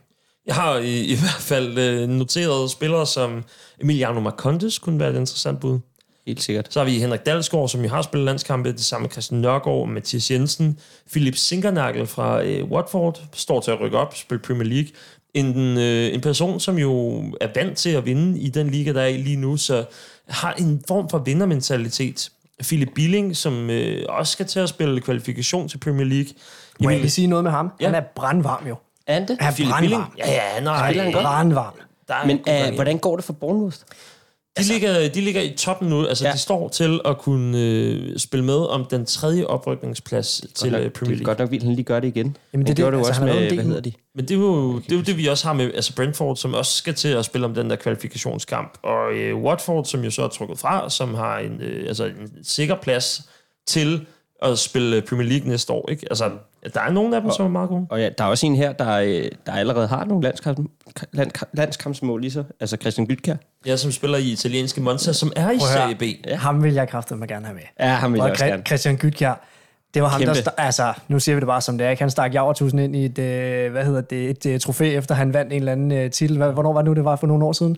Jeg 0.46 0.54
har 0.54 0.76
i, 0.76 1.00
i 1.00 1.14
hvert 1.14 1.40
fald 1.40 1.78
øh, 1.78 2.08
noteret 2.08 2.70
spillere 2.70 3.06
som 3.06 3.44
Emiliano 3.80 4.20
Marcondes 4.20 4.78
kunne 4.78 5.00
være 5.00 5.10
et 5.10 5.16
interessant 5.16 5.60
bud. 5.60 5.78
Helt 6.26 6.42
sikkert. 6.42 6.72
Så 6.72 6.80
har 6.80 6.84
vi 6.84 6.98
Henrik 6.98 7.26
Dalsgaard, 7.26 7.68
som 7.68 7.82
jo 7.82 7.88
har 7.88 8.02
spillet 8.02 8.24
landskampe, 8.24 8.72
det 8.72 8.80
samme 8.84 9.02
med 9.02 9.10
Christian 9.10 9.40
Nørgaard, 9.40 9.88
Mathias 9.88 10.30
Jensen, 10.30 10.78
Philip 11.10 11.36
Sinkernagel 11.36 12.06
fra 12.06 12.42
øh, 12.44 12.64
Watford, 12.64 13.22
står 13.32 13.60
til 13.60 13.70
at 13.70 13.80
rykke 13.80 13.98
op, 13.98 14.16
spille 14.16 14.42
Premier 14.42 14.68
League. 14.68 14.90
En, 15.36 15.78
øh, 15.78 16.14
en 16.14 16.20
person, 16.20 16.60
som 16.60 16.78
jo 16.78 17.18
er 17.40 17.48
vant 17.54 17.76
til 17.78 17.90
at 17.90 18.06
vinde 18.06 18.38
i 18.40 18.48
den 18.48 18.70
liga, 18.70 18.92
der 18.92 19.00
er 19.02 19.06
i 19.06 19.16
lige 19.16 19.36
nu, 19.36 19.56
så 19.56 19.84
har 20.28 20.52
en 20.52 20.82
form 20.88 21.08
for 21.10 21.18
vindermentalitet. 21.18 22.30
Philip 22.62 22.88
Billing, 22.94 23.36
som 23.36 23.70
øh, 23.70 24.04
også 24.08 24.32
skal 24.32 24.46
til 24.46 24.60
at 24.60 24.68
spille 24.68 25.00
kvalifikation 25.00 25.68
til 25.68 25.78
Premier 25.78 26.06
League. 26.06 26.32
Må 26.80 26.90
jeg 26.90 26.98
lige 27.00 27.10
sige 27.10 27.26
noget 27.26 27.44
med 27.44 27.50
ham? 27.52 27.70
Ja. 27.80 27.86
Han 27.86 27.94
er 27.94 28.00
brandvarm 28.00 28.66
jo. 28.68 28.76
Er 29.06 29.18
det? 29.26 29.36
Han 29.40 29.48
er 29.52 29.54
Philip 29.54 29.74
Billing? 29.80 30.00
brandvarm. 30.02 30.18
Ja, 30.18 30.32
ja, 30.32 30.40
han 30.54 30.66
er, 30.66 30.70
Han 30.72 30.98
er 30.98 31.12
brandvarm. 31.22 31.74
der 32.08 32.14
er 32.14 32.26
Men 32.26 32.40
ham. 32.46 32.74
hvordan 32.74 32.98
går 32.98 33.16
det 33.16 33.24
for 33.24 33.32
Bournemouth? 33.32 33.76
De, 34.58 34.62
ligger, 34.62 35.08
de 35.08 35.20
ligger 35.20 35.42
i 35.42 35.54
toppen 35.56 35.88
nu. 35.88 36.06
Altså, 36.06 36.26
ja. 36.26 36.32
De 36.32 36.38
står 36.38 36.68
til 36.68 37.00
at 37.04 37.18
kunne 37.18 37.58
øh, 37.60 38.18
spille 38.18 38.44
med 38.44 38.54
om 38.54 38.84
den 38.84 39.06
tredje 39.06 39.44
oprykningsplads 39.44 40.42
til 40.54 40.70
Godt 40.70 40.80
øh, 40.80 40.84
nok, 40.84 40.92
Premier 40.92 41.14
det 41.16 41.20
er 41.20 41.24
League. 41.24 41.24
godt 41.24 41.38
nok 41.38 41.50
vildt, 41.50 41.64
han 41.64 41.74
lige 41.74 41.84
gør 41.84 42.00
det 42.00 42.08
igen. 42.08 42.36
Jamen, 42.52 42.66
det 42.66 42.70
er 42.72 42.74
det. 42.74 42.86
det 42.86 42.92
jo 42.92 42.96
Altså, 42.98 43.10
også 43.10 43.24
med, 43.24 43.48
en 43.50 43.54
hvad 43.54 43.64
hedder 43.64 43.80
de? 43.80 43.92
Men 44.14 44.24
det 44.28 44.34
er, 44.34 44.38
jo, 44.38 44.78
det 44.78 44.92
er 44.92 44.96
jo 44.96 45.02
det, 45.02 45.16
vi 45.18 45.26
også 45.26 45.46
har 45.46 45.54
med 45.54 45.70
altså 45.74 45.94
Brentford, 45.94 46.36
som 46.36 46.54
også 46.54 46.72
skal 46.76 46.94
til 46.94 47.08
at 47.08 47.24
spille 47.24 47.44
om 47.46 47.54
den 47.54 47.70
der 47.70 47.76
kvalifikationskamp. 47.76 48.78
Og 48.82 49.12
øh, 49.14 49.36
Watford, 49.36 49.84
som 49.84 50.04
jo 50.04 50.10
så 50.10 50.22
er 50.22 50.28
trukket 50.28 50.58
fra, 50.58 50.90
som 50.90 51.14
har 51.14 51.38
en, 51.38 51.60
øh, 51.60 51.88
altså 51.88 52.04
en 52.04 52.44
sikker 52.44 52.74
plads 52.74 53.22
til 53.66 54.06
at 54.42 54.58
spille 54.58 55.02
Premier 55.02 55.28
League 55.28 55.48
næste 55.48 55.72
år. 55.72 55.90
Ikke? 55.90 56.06
Altså, 56.10 56.30
der 56.74 56.80
er 56.80 56.90
nogle 56.90 57.16
af 57.16 57.22
dem, 57.22 57.30
som 57.30 57.46
er 57.46 57.50
meget 57.50 57.68
gode. 57.68 57.86
Og 57.90 58.00
ja, 58.00 58.08
der 58.18 58.24
er 58.24 58.28
også 58.28 58.46
en 58.46 58.56
her, 58.56 58.72
der, 58.72 58.92
øh, 58.92 59.24
der 59.46 59.52
allerede 59.52 59.86
har 59.86 60.04
nogle 60.04 60.22
landskamp, 60.24 60.70
land, 61.12 61.30
landskampsmål 61.52 62.24
i 62.24 62.30
sig. 62.30 62.44
Altså 62.60 62.76
Christian 62.80 63.06
Gytkær. 63.06 63.34
Ja, 63.66 63.76
som 63.76 63.92
spiller 63.92 64.18
i 64.18 64.22
italienske 64.32 64.80
Monza, 64.80 65.12
som 65.12 65.32
er 65.36 65.50
i. 65.50 65.58
Serie 65.58 65.94
B. 65.94 66.02
Ja. 66.26 66.36
Ham 66.36 66.62
vil 66.62 66.74
jeg 66.74 66.88
kraftedeme 66.88 67.26
gerne 67.26 67.46
have 67.46 67.54
med. 67.54 67.62
Ja, 67.80 67.86
ham 67.94 68.12
vil 68.12 68.18
jeg 68.18 68.24
Og 68.24 68.30
også 68.30 68.44
gerne. 68.46 68.62
Christian 68.66 68.96
Gytkjær, 68.96 69.46
det 69.94 70.02
var 70.02 70.08
ham, 70.08 70.20
Kæmpe. 70.20 70.34
der... 70.44 70.50
Altså, 70.58 70.92
nu 71.08 71.18
siger 71.20 71.36
vi 71.36 71.40
det 71.40 71.46
bare 71.46 71.60
som 71.60 71.78
det 71.78 71.86
er. 71.86 71.90
ikke? 71.90 72.02
Han 72.02 72.10
stak 72.10 72.34
Javertusen 72.34 72.78
ind 72.78 72.96
i 72.96 73.04
et, 73.04 73.18
øh, 73.18 73.70
hvad 73.72 73.84
hedder 73.84 74.00
det, 74.00 74.30
et 74.30 74.46
øh, 74.46 74.60
trofæ, 74.60 74.96
efter 74.96 75.14
han 75.14 75.34
vandt 75.34 75.52
en 75.52 75.58
eller 75.58 75.72
anden 75.72 75.92
øh, 75.92 76.10
titel. 76.10 76.36
Hvornår 76.36 76.72
var 76.72 76.80
det 76.82 76.86
nu, 76.88 76.94
det 76.94 77.04
var 77.04 77.16
for 77.16 77.26
nogle 77.26 77.44
år 77.44 77.52
siden? 77.52 77.76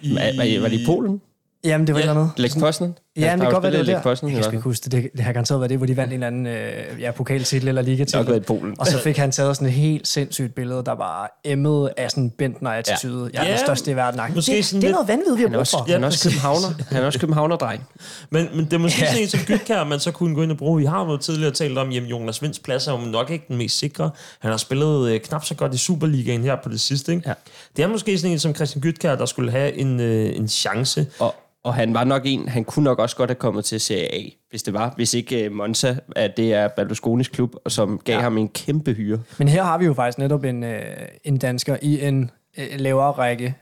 I, 0.00 0.14
Var, 0.14 0.20
var, 0.20 0.60
var 0.60 0.68
det 0.68 0.80
i 0.80 0.86
Polen? 0.86 1.20
Jamen, 1.64 1.86
det 1.86 1.94
var 1.94 2.00
Ja, 2.00 2.06
ja. 2.06 2.10
et 2.12 2.16
eller 2.16 2.22
andet. 2.22 2.38
Læg 2.38 2.50
Poznan? 2.60 2.94
Ja, 3.16 3.30
men 3.36 3.40
det 3.40 3.46
kan 3.46 3.52
godt 3.52 3.62
være, 3.62 3.72
det 3.72 3.86
var 3.86 3.92
der. 3.92 4.02
Poznan, 4.02 4.32
Jeg 4.34 4.42
kan 4.42 4.52
ikke 4.52 4.62
huske 4.64 4.84
det. 4.84 4.92
Det, 4.92 5.10
det 5.12 5.20
har 5.20 5.32
garanteret 5.32 5.60
været 5.60 5.70
det, 5.70 5.78
hvor 5.78 5.86
de 5.86 5.96
vandt 5.96 6.12
en 6.12 6.14
eller 6.14 6.26
anden 6.26 6.46
øh, 6.46 7.00
ja, 7.00 7.10
pokaltitel 7.10 7.68
eller 7.68 7.82
Det 7.82 7.88
har 7.88 7.92
ligatitel. 7.92 8.26
været 8.26 8.36
i 8.36 8.40
Polen. 8.40 8.74
Og 8.80 8.86
så 8.86 8.98
fik 8.98 9.16
han 9.16 9.30
taget 9.32 9.56
sådan 9.56 9.68
et 9.68 9.74
helt 9.74 10.08
sindssygt 10.08 10.54
billede, 10.54 10.82
der 10.86 10.94
bare 10.94 11.28
emmede 11.44 11.92
af 11.96 12.10
sådan 12.10 12.30
Bentner-attitude. 12.30 13.30
Ja. 13.34 13.38
Jeg 13.38 13.46
er 13.46 13.50
Ja, 13.50 13.56
den 13.56 13.66
største 13.66 13.90
i 13.90 13.96
verden. 13.96 14.20
måske 14.34 14.52
Det, 14.52 14.64
sådan 14.64 14.80
det 14.82 14.88
er 14.88 14.92
noget 14.92 15.08
vanvittigt, 15.08 15.36
vi 15.36 15.42
har 15.42 15.48
Han 15.48 15.52
brug 15.52 15.60
også, 15.60 15.78
for. 15.78 15.92
han 15.92 16.02
er 16.02 16.06
også 16.06 16.28
københavner. 16.30 16.68
Han 16.94 17.02
er 17.02 17.06
også 17.06 17.18
københavner-dreng. 17.20 17.88
Men, 18.30 18.48
men 18.54 18.64
det 18.64 18.72
er 18.72 18.78
måske 18.78 19.00
Ja. 19.00 19.04
ja. 19.06 19.10
sådan 19.10 19.22
en 19.22 19.28
som 19.28 19.40
Gytkær, 19.40 19.84
man 19.84 20.00
så 20.00 20.10
kunne 20.10 20.34
gå 20.34 20.42
ind 20.42 20.50
og 20.50 20.56
bruge. 20.58 20.78
Vi 20.78 20.84
har 20.84 21.04
jo 21.04 21.16
tidligere 21.16 21.52
talt 21.52 21.78
om, 21.78 21.88
at 21.88 21.94
Jonas 21.94 22.42
Vinds 22.42 22.58
plads 22.58 22.86
er 22.86 22.92
jo 22.92 22.98
nok 22.98 23.30
ikke 23.30 23.44
den 23.48 23.56
mest 23.56 23.78
sikre. 23.78 24.10
Han 24.40 24.50
har 24.50 24.58
spillet 24.58 25.10
øh, 25.10 25.20
knap 25.20 25.44
så 25.44 25.54
godt 25.54 25.74
i 25.74 25.76
Superligaen 25.78 26.42
her 26.44 26.56
på 26.62 26.68
det 26.68 26.80
sidste. 26.80 27.12
Ikke? 27.14 27.28
Ja. 27.28 27.34
Det 27.76 27.82
er 27.82 27.86
måske 27.88 28.18
sådan 28.18 28.32
en 28.32 28.38
som 28.38 28.54
Christian 28.54 28.80
Gytkær, 28.82 29.14
der 29.14 29.26
skulle 29.26 29.50
have 29.50 29.72
en, 29.78 30.00
øh, 30.00 30.36
en 30.36 30.48
chance. 30.48 31.06
Og, 31.18 31.34
og 31.66 31.74
han 31.74 31.94
var 31.94 32.04
nok 32.04 32.22
en, 32.24 32.48
han 32.48 32.64
kunne 32.64 32.84
nok 32.84 32.98
også 32.98 33.16
godt 33.16 33.30
have 33.30 33.34
kommet 33.34 33.64
til 33.64 33.80
Serie 33.80 34.14
A, 34.14 34.22
hvis 34.50 34.62
det 34.62 34.74
var. 34.74 34.92
Hvis 34.96 35.14
ikke 35.14 35.50
uh, 35.50 35.56
Monza, 35.56 35.96
at 36.16 36.36
det 36.36 36.54
er 36.54 36.68
Berlusconis 36.68 37.28
klub, 37.28 37.54
og 37.64 37.72
som 37.72 38.00
gav 38.04 38.14
ja. 38.14 38.20
ham 38.20 38.38
en 38.38 38.48
kæmpe 38.48 38.92
hyre. 38.92 39.22
Men 39.38 39.48
her 39.48 39.62
har 39.62 39.78
vi 39.78 39.84
jo 39.84 39.94
faktisk 39.94 40.18
netop 40.18 40.44
en, 40.44 40.64
øh, 40.64 40.82
en 41.24 41.38
dansker 41.38 41.76
i 41.82 42.06
en 42.06 42.30
øh, 42.58 42.66
lavere 42.76 43.12
række 43.12 43.54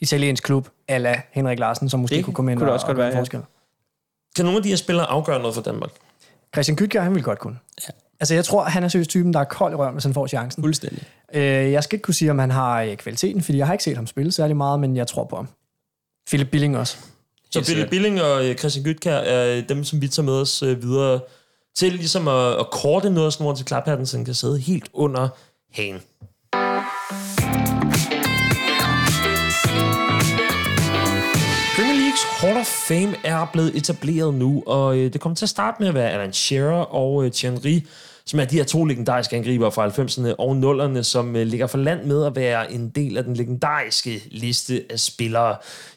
italiensk 0.00 0.44
klub, 0.44 0.68
ala 0.88 1.22
Henrik 1.30 1.58
Larsen, 1.58 1.88
som 1.88 2.00
måske 2.00 2.16
Det 2.16 2.24
kunne 2.24 2.34
komme 2.34 2.52
ind 2.52 2.58
kunne 2.58 2.66
det 2.66 2.70
og, 2.70 2.74
også 2.74 2.86
og 2.86 2.88
godt 2.88 2.96
gøre 2.96 3.04
være, 3.04 3.12
en 3.12 3.16
ja. 3.16 3.20
forskel. 3.20 3.40
Kan 4.36 4.44
nogle 4.44 4.56
af 4.56 4.62
de 4.62 4.68
her 4.68 4.76
spillere 4.76 5.06
afgøre 5.06 5.38
noget 5.38 5.54
for 5.54 5.62
Danmark? 5.62 5.90
Christian 6.54 6.76
Gytkjær, 6.76 7.02
han 7.02 7.14
vil 7.14 7.22
godt 7.22 7.38
kunne. 7.38 7.58
Ja. 7.88 7.92
Altså, 8.20 8.34
jeg 8.34 8.44
tror, 8.44 8.64
han 8.64 8.84
er 8.84 8.88
seriøst 8.88 9.10
typen, 9.10 9.32
der 9.32 9.40
er 9.40 9.44
kold 9.44 9.72
i 9.72 9.76
røven, 9.76 9.92
hvis 9.92 10.04
han 10.04 10.14
får 10.14 10.26
chancen. 10.26 10.62
Fuldstændig. 10.62 11.02
Øh, 11.34 11.42
jeg 11.72 11.84
skal 11.84 11.96
ikke 11.96 12.04
kunne 12.04 12.14
sige, 12.14 12.30
om 12.30 12.38
han 12.38 12.50
har 12.50 12.82
øh, 12.82 12.96
kvaliteten, 12.96 13.42
fordi 13.42 13.58
jeg 13.58 13.66
har 13.66 13.74
ikke 13.74 13.84
set 13.84 13.96
ham 13.96 14.06
spille 14.06 14.32
særlig 14.32 14.56
meget, 14.56 14.80
men 14.80 14.96
jeg 14.96 15.06
tror 15.06 15.24
på 15.24 15.36
ham. 15.36 15.48
Philip 16.26 16.50
Billing 16.50 16.78
også. 16.78 16.98
Så 17.52 17.58
Helt 17.58 17.66
Billy 17.66 17.76
sikkert. 17.76 17.90
Billing 17.90 18.22
og 18.22 18.48
øh, 18.48 18.56
Christian 18.56 18.84
Gytkær 18.84 19.16
er 19.16 19.56
øh, 19.56 19.68
dem, 19.68 19.84
som 19.84 20.02
vi 20.02 20.08
tager 20.08 20.24
med 20.24 20.32
os 20.32 20.62
øh, 20.62 20.82
videre 20.82 21.20
til 21.76 21.92
ligesom 21.92 22.28
at, 22.28 22.58
at 22.60 22.70
korte 22.70 23.10
noget 23.10 23.26
af 23.26 23.32
snoren 23.32 23.56
til 23.56 23.66
klaphatten, 23.66 24.06
så 24.06 24.16
den 24.16 24.24
kan 24.24 24.34
sidde 24.34 24.58
helt 24.58 24.88
under 24.92 25.28
hagen. 25.72 26.00
Premier 31.76 31.96
Leagues 31.96 32.22
Hall 32.40 32.56
of 32.56 32.66
Fame 32.66 33.14
er 33.24 33.46
blevet 33.52 33.76
etableret 33.76 34.34
nu, 34.34 34.62
og 34.66 34.94
det 34.94 35.20
kommer 35.20 35.36
til 35.36 35.44
at 35.44 35.48
starte 35.48 35.76
med 35.80 35.88
at 35.88 35.94
være 35.94 36.10
Alan 36.10 36.32
Shearer 36.32 36.94
og 36.94 37.32
Thierry, 37.32 37.80
som 38.26 38.40
er 38.40 38.44
de 38.44 38.56
her 38.56 38.64
to 38.64 38.84
legendariske 38.84 39.36
angriber 39.36 39.70
fra 39.70 39.88
90'erne 39.88 40.34
og 40.38 40.52
0'erne, 40.52 41.02
som 41.02 41.36
øh, 41.36 41.46
ligger 41.46 41.66
for 41.66 41.78
land 41.78 42.04
med 42.04 42.24
at 42.24 42.36
være 42.36 42.72
en 42.72 42.88
del 42.88 43.16
af 43.16 43.24
den 43.24 43.34
legendariske 43.34 44.22
liste 44.30 44.84
af 44.90 45.00
spillere. 45.00 45.46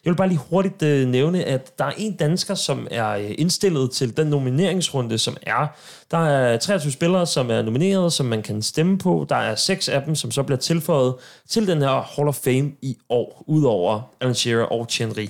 Jeg 0.04 0.10
vil 0.10 0.16
bare 0.16 0.28
lige 0.28 0.40
hurtigt 0.50 0.82
øh, 0.82 1.08
nævne, 1.08 1.44
at 1.44 1.78
der 1.78 1.84
er 1.84 1.92
en 1.96 2.16
dansker, 2.16 2.54
som 2.54 2.88
er 2.90 3.08
øh, 3.08 3.34
indstillet 3.38 3.90
til 3.90 4.16
den 4.16 4.26
nomineringsrunde, 4.26 5.18
som 5.18 5.36
er. 5.42 5.66
Der 6.10 6.18
er 6.18 6.58
23 6.58 6.92
spillere, 6.92 7.26
som 7.26 7.50
er 7.50 7.62
nomineret, 7.62 8.12
som 8.12 8.26
man 8.26 8.42
kan 8.42 8.62
stemme 8.62 8.98
på. 8.98 9.26
Der 9.28 9.36
er 9.36 9.54
seks 9.54 9.88
af 9.88 10.02
dem, 10.02 10.14
som 10.14 10.30
så 10.30 10.42
bliver 10.42 10.58
tilføjet 10.58 11.14
til 11.48 11.66
den 11.66 11.82
her 11.82 12.16
Hall 12.16 12.28
of 12.28 12.34
Fame 12.34 12.72
i 12.82 12.96
år, 13.08 13.44
udover 13.46 14.00
Alan 14.20 14.34
Shearer 14.34 14.64
og 14.64 14.88
Thierry. 14.88 15.28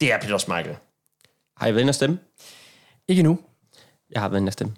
Det 0.00 0.12
er 0.12 0.20
Peter 0.20 0.38
Schmeichel. 0.38 0.76
Har 1.56 1.66
I 1.66 1.72
været 1.72 1.80
inde 1.80 1.90
og 1.90 1.94
stemme? 1.94 2.18
Ikke 3.08 3.20
endnu. 3.20 3.38
Jeg 4.10 4.20
har 4.22 4.28
været 4.28 4.40
inde 4.40 4.48
og 4.48 4.52
stemme. 4.52 4.74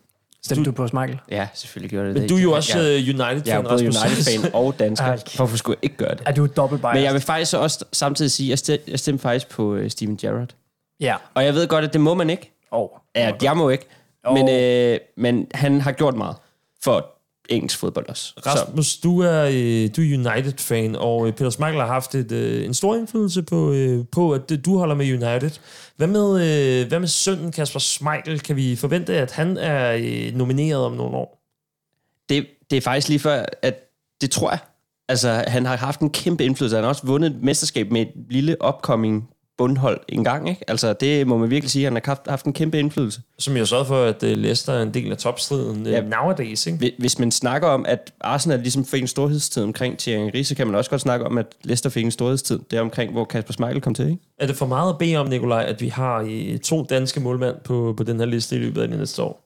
Stemte 0.46 0.64
du, 0.64 0.70
du 0.70 0.76
på 0.76 0.82
Michael? 0.82 1.18
Ja, 1.30 1.48
selvfølgelig 1.54 1.90
gjorde 1.90 2.06
det 2.06 2.14
Men 2.14 2.22
det. 2.22 2.30
du 2.30 2.36
er 2.36 2.42
jo 2.42 2.52
også 2.52 2.78
jeg, 2.78 2.86
øh, 2.86 3.14
United-fan, 3.14 3.46
jeg 3.46 3.56
er. 3.56 3.78
United-fan 3.78 4.54
og 4.54 4.78
dansker. 4.78 5.06
Ej. 5.06 5.18
Hvorfor 5.36 5.56
skulle 5.56 5.76
jeg 5.82 5.84
ikke 5.84 5.96
gøre 5.96 6.14
det? 6.14 6.22
Er 6.26 6.32
du 6.32 6.46
dobbelt 6.56 6.82
biased? 6.82 6.94
Men 6.94 7.04
jeg 7.04 7.12
vil 7.12 7.20
faktisk 7.22 7.56
også 7.56 7.84
samtidig 7.92 8.30
sige, 8.30 8.52
at 8.52 8.68
jeg 8.68 8.78
jeg 8.88 8.98
stemte 8.98 9.22
faktisk 9.22 9.48
på 9.48 9.74
uh, 9.74 9.88
Steven 9.88 10.16
Gerrard. 10.16 10.48
Ja. 11.00 11.14
Og 11.34 11.44
jeg 11.44 11.54
ved 11.54 11.68
godt, 11.68 11.84
at 11.84 11.92
det 11.92 12.00
må 12.00 12.14
man 12.14 12.30
ikke. 12.30 12.52
Oh. 12.70 12.88
Ja, 13.16 13.32
jeg 13.42 13.56
må 13.56 13.68
ikke. 13.68 13.86
Jo. 14.26 14.32
Men, 14.34 14.48
øh, 14.48 14.98
men 15.16 15.46
han 15.54 15.80
har 15.80 15.92
gjort 15.92 16.14
meget 16.16 16.36
for 16.84 17.15
engelsk 17.48 17.78
fodbold 17.78 18.08
også. 18.08 18.24
Så, 18.24 18.42
Rasmus, 18.46 18.96
du 18.96 19.20
er, 19.20 19.44
øh, 19.44 19.90
du 19.96 20.02
er 20.02 20.30
United-fan, 20.30 20.96
og 20.96 21.26
øh, 21.26 21.32
Peter 21.32 21.50
Schmeichel 21.50 21.80
har 21.80 21.86
haft 21.86 22.14
et, 22.14 22.32
øh, 22.32 22.64
en 22.64 22.74
stor 22.74 22.96
indflydelse 22.96 23.42
på, 23.42 23.72
øh, 23.72 24.04
på, 24.12 24.32
at 24.32 24.52
du 24.64 24.78
holder 24.78 24.94
med 24.94 25.12
United. 25.12 25.50
Hvad 25.96 26.06
med, 26.06 26.28
øh, 26.82 26.88
hvad 26.88 27.00
med 27.00 27.08
sønnen 27.08 27.52
Kasper 27.52 27.80
Schmeichel? 27.80 28.40
Kan 28.40 28.56
vi 28.56 28.76
forvente, 28.76 29.14
at 29.14 29.32
han 29.32 29.56
er 29.56 29.92
øh, 29.92 30.34
nomineret 30.34 30.84
om 30.84 30.92
nogle 30.92 31.16
år? 31.16 31.36
det, 32.28 32.46
det 32.70 32.76
er 32.76 32.80
faktisk 32.80 33.08
lige 33.08 33.18
før, 33.18 33.44
at 33.62 33.74
det 34.20 34.30
tror 34.30 34.50
jeg. 34.50 34.58
Altså, 35.08 35.44
han 35.46 35.66
har 35.66 35.76
haft 35.76 36.00
en 36.00 36.10
kæmpe 36.10 36.44
indflydelse. 36.44 36.76
Han 36.76 36.84
har 36.84 36.88
også 36.88 37.06
vundet 37.06 37.30
et 37.30 37.42
mesterskab 37.42 37.92
med 37.92 38.00
et 38.00 38.12
lille 38.30 38.56
upcoming 38.68 39.28
bundhold 39.58 40.00
en 40.08 40.24
gang, 40.24 40.48
ikke? 40.48 40.64
Altså, 40.70 40.92
det 40.92 41.26
må 41.26 41.38
man 41.38 41.50
virkelig 41.50 41.70
sige. 41.70 41.84
Han 41.84 41.92
har 41.92 42.02
haft, 42.04 42.22
haft 42.28 42.46
en 42.46 42.52
kæmpe 42.52 42.78
indflydelse. 42.78 43.20
Som 43.38 43.56
jo 43.56 43.66
sørget 43.66 43.86
for, 43.86 44.04
at 44.04 44.22
øh, 44.22 44.36
Leicester 44.36 44.72
er 44.72 44.82
en 44.82 44.94
del 44.94 45.10
af 45.12 45.16
topstriden 45.18 45.86
øh, 45.86 45.92
Ja. 45.92 46.00
nowadays, 46.00 46.66
ikke? 46.66 46.78
Hvi- 46.78 46.96
Hvis 46.98 47.18
man 47.18 47.30
snakker 47.32 47.68
om, 47.68 47.84
at 47.88 48.12
Arsenal 48.20 48.58
ligesom 48.58 48.84
fik 48.84 49.02
en 49.02 49.08
storhedstid 49.08 49.62
omkring 49.62 49.98
Thierry 49.98 50.18
Henry, 50.20 50.42
så 50.42 50.54
kan 50.54 50.66
man 50.66 50.76
også 50.76 50.90
godt 50.90 51.00
snakke 51.00 51.26
om, 51.26 51.38
at 51.38 51.46
Leicester 51.64 51.90
fik 51.90 52.04
en 52.04 52.10
storhedstid. 52.10 52.58
Det 52.70 52.76
er 52.76 52.80
omkring, 52.80 53.12
hvor 53.12 53.24
Kasper 53.24 53.52
Schmeichel 53.52 53.80
kom 53.82 53.94
til, 53.94 54.04
ikke? 54.04 54.18
Er 54.40 54.46
det 54.46 54.56
for 54.56 54.66
meget 54.66 54.92
at 54.92 54.98
bede 54.98 55.16
om, 55.16 55.26
Nikolaj, 55.26 55.64
at 55.68 55.80
vi 55.80 55.88
har 55.88 56.26
øh, 56.30 56.58
to 56.58 56.84
danske 56.90 57.20
målmænd 57.20 57.56
på, 57.64 57.94
på 57.96 58.02
den 58.02 58.18
her 58.18 58.26
liste 58.26 58.56
i 58.56 58.58
løbet 58.58 58.82
af 58.82 58.88
det 58.88 58.98
næste 58.98 59.22
år? 59.22 59.45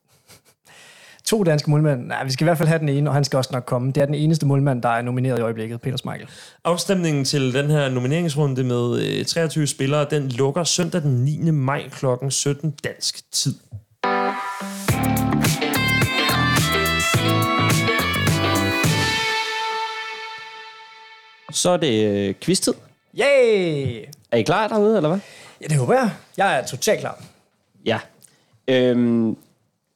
To 1.30 1.42
danske 1.42 1.70
målmænd. 1.70 2.06
Nej, 2.06 2.24
vi 2.24 2.30
skal 2.32 2.44
i 2.44 2.46
hvert 2.46 2.58
fald 2.58 2.68
have 2.68 2.78
den 2.78 2.88
ene, 2.88 3.10
og 3.10 3.14
han 3.14 3.24
skal 3.24 3.36
også 3.36 3.50
nok 3.52 3.64
komme. 3.64 3.92
Det 3.92 4.00
er 4.00 4.06
den 4.06 4.14
eneste 4.14 4.46
målmand, 4.46 4.82
der 4.82 4.88
er 4.88 5.02
nomineret 5.02 5.38
i 5.38 5.42
øjeblikket, 5.42 5.80
Peter 5.80 5.96
Schmeichel. 5.96 6.28
Afstemningen 6.64 7.24
til 7.24 7.54
den 7.54 7.70
her 7.70 7.88
nomineringsrunde 7.88 8.64
med 8.64 9.02
øh, 9.02 9.24
23 9.24 9.66
spillere, 9.66 10.06
den 10.10 10.28
lukker 10.28 10.64
søndag 10.64 11.02
den 11.02 11.24
9. 11.24 11.50
maj 11.50 11.88
kl. 11.88 12.06
17 12.28 12.70
dansk 12.84 13.32
tid. 13.32 13.54
Så 21.52 21.70
er 21.70 21.76
det 21.76 22.04
øh, 22.04 22.34
quiz-tid. 22.40 22.74
Yay! 23.18 24.04
Er 24.30 24.36
I 24.36 24.42
klar 24.42 24.68
derude, 24.68 24.96
eller 24.96 25.08
hvad? 25.08 25.18
Ja, 25.60 25.66
det 25.66 25.76
håber 25.76 25.94
jeg. 25.94 26.10
Jeg 26.36 26.58
er 26.58 26.66
totalt 26.66 27.00
klar. 27.00 27.24
Ja. 27.86 27.98
Øhm, 28.68 29.36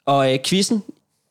og 0.07 0.33
øh, 0.33 0.38
quizzen, 0.45 0.83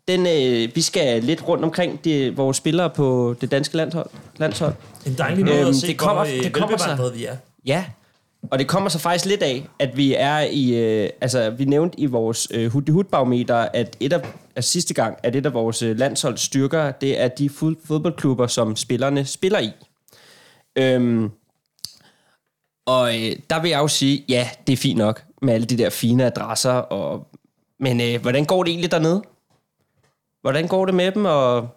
den, 0.07 0.27
øh, 0.27 0.75
vi 0.75 0.81
skal 0.81 1.24
lidt 1.24 1.48
rundt 1.48 1.63
omkring 1.63 2.03
de, 2.05 2.36
vores 2.36 2.57
spillere 2.57 2.89
på 2.89 3.36
det 3.41 3.51
danske 3.51 3.77
landshold. 3.77 4.10
landshold. 4.38 4.74
En 5.05 5.13
dejlig 5.17 5.45
måde 5.45 5.60
Øhm, 5.60 5.69
at 5.69 5.75
se, 5.75 5.88
det 5.88 5.98
kommer- 5.98 6.25
hvor 6.25 6.38
øh, 6.38 6.43
det 6.43 6.53
kommer 6.53 6.77
sig- 6.77 6.98
vi 7.15 7.25
er. 7.25 7.36
Ja, 7.65 7.86
og 8.51 8.60
det 8.60 8.67
kommer 8.67 8.89
så 8.89 9.00
faktisk 9.00 9.25
lidt 9.25 9.43
af, 9.43 9.67
at 9.79 9.98
vi 9.98 10.13
er 10.17 10.39
i, 10.39 10.75
øh, 10.75 11.10
altså 11.22 11.50
vi 11.50 11.65
nævnte 11.65 12.00
i 12.00 12.05
vores 12.05 12.48
øh, 12.51 12.72
hud 12.72 12.81
at 13.74 13.98
et 14.00 14.13
af, 14.13 14.22
at 14.55 14.63
sidste 14.63 14.93
gang, 14.93 15.17
at 15.24 15.36
et 15.36 15.45
af 15.45 15.53
vores 15.53 15.81
øh, 15.81 15.98
landsholds 15.98 16.41
styrker, 16.41 16.91
det 16.91 17.22
er 17.22 17.27
de 17.27 17.50
fod, 17.50 17.75
fodboldklubber, 17.86 18.48
som 18.48 18.75
spillerne 18.75 19.25
spiller 19.25 19.60
i. 19.60 19.69
Øhm, 20.75 21.29
og 22.86 23.15
øh, 23.15 23.36
der 23.50 23.62
vil 23.62 23.69
jeg 23.69 23.79
jo 23.79 23.88
sige, 23.88 24.25
ja, 24.29 24.50
det 24.67 24.74
er 24.74 24.77
fint 24.77 24.98
nok 24.98 25.24
med 25.41 25.53
alle 25.53 25.65
de 25.65 25.77
der 25.77 25.89
fine 25.89 26.25
adresser, 26.25 26.72
og, 26.72 27.27
men 27.79 28.01
øh, 28.01 28.22
hvordan 28.22 28.45
går 28.45 28.63
det 28.63 28.69
egentlig 28.72 28.91
dernede? 28.91 29.22
Hvordan 30.43 30.67
går 30.67 30.85
det 30.85 30.95
med 30.95 31.12
dem, 31.12 31.25
og, 31.25 31.67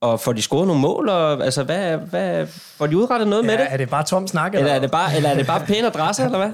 og 0.00 0.20
får 0.20 0.32
de 0.32 0.42
scoret 0.42 0.66
nogle 0.66 0.82
mål, 0.82 1.08
og 1.08 1.44
altså, 1.44 1.62
hvad, 1.62 1.96
hvad, 1.96 2.46
får 2.76 2.86
de 2.86 2.96
udrettet 2.96 3.28
noget 3.28 3.44
med 3.44 3.54
Ja, 3.54 3.60
det? 3.60 3.72
er 3.72 3.76
det 3.76 3.90
bare 3.90 4.04
tom 4.04 4.26
snak? 4.26 4.54
Eller 4.54 4.72
er 4.72 4.78
det 4.78 4.90
bare, 4.90 5.16
eller 5.16 5.28
er 5.28 5.34
det 5.34 5.46
bare 5.46 5.66
pæne 5.66 5.86
adresser, 5.86 6.24
eller 6.26 6.38
hvad? 6.38 6.50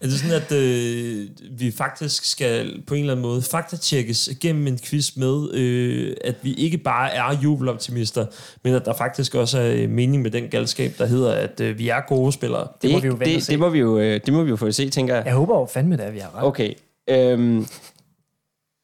Er 0.00 0.06
det 0.06 0.12
sådan, 0.12 0.36
at 0.36 0.52
øh, 0.52 1.28
vi 1.50 1.70
faktisk 1.70 2.24
skal 2.24 2.82
på 2.86 2.94
en 2.94 3.00
eller 3.00 3.12
anden 3.12 3.22
måde 3.22 3.42
faktatjekkes 3.42 4.30
gennem 4.40 4.66
en 4.66 4.78
quiz 4.78 5.16
med, 5.16 5.54
øh, 5.54 6.16
at 6.24 6.34
vi 6.42 6.54
ikke 6.54 6.78
bare 6.78 7.12
er 7.14 7.40
jubeloptimister, 7.42 8.26
men 8.64 8.74
at 8.74 8.84
der 8.84 8.92
faktisk 8.92 9.34
også 9.34 9.58
er 9.58 9.72
øh, 9.74 9.90
mening 9.90 10.22
med 10.22 10.30
den 10.30 10.48
galskab, 10.48 10.92
der 10.98 11.06
hedder, 11.06 11.32
at 11.32 11.60
øh, 11.60 11.78
vi 11.78 11.88
er 11.88 12.00
gode 12.08 12.32
spillere? 12.32 12.68
Det 12.82 12.90
må 12.92 13.00
vi 13.00 13.06
jo 13.06 13.14
det, 13.14 13.42
se. 13.44 13.52
det, 13.52 13.58
må 13.58 13.68
vi 13.68 13.78
jo, 13.78 13.98
øh, 13.98 14.20
det 14.26 14.34
må 14.34 14.42
vi 14.42 14.50
jo 14.50 14.56
få 14.56 14.66
at 14.66 14.74
se, 14.74 14.90
tænker 14.90 15.14
jeg. 15.14 15.24
Jeg 15.26 15.34
håber 15.34 15.58
jo 15.58 15.66
fandme, 15.66 15.96
da, 15.96 16.02
at 16.02 16.14
vi 16.14 16.18
har 16.18 16.36
ret. 16.36 16.44
Okay. 16.44 16.74
Øhm, 17.08 17.66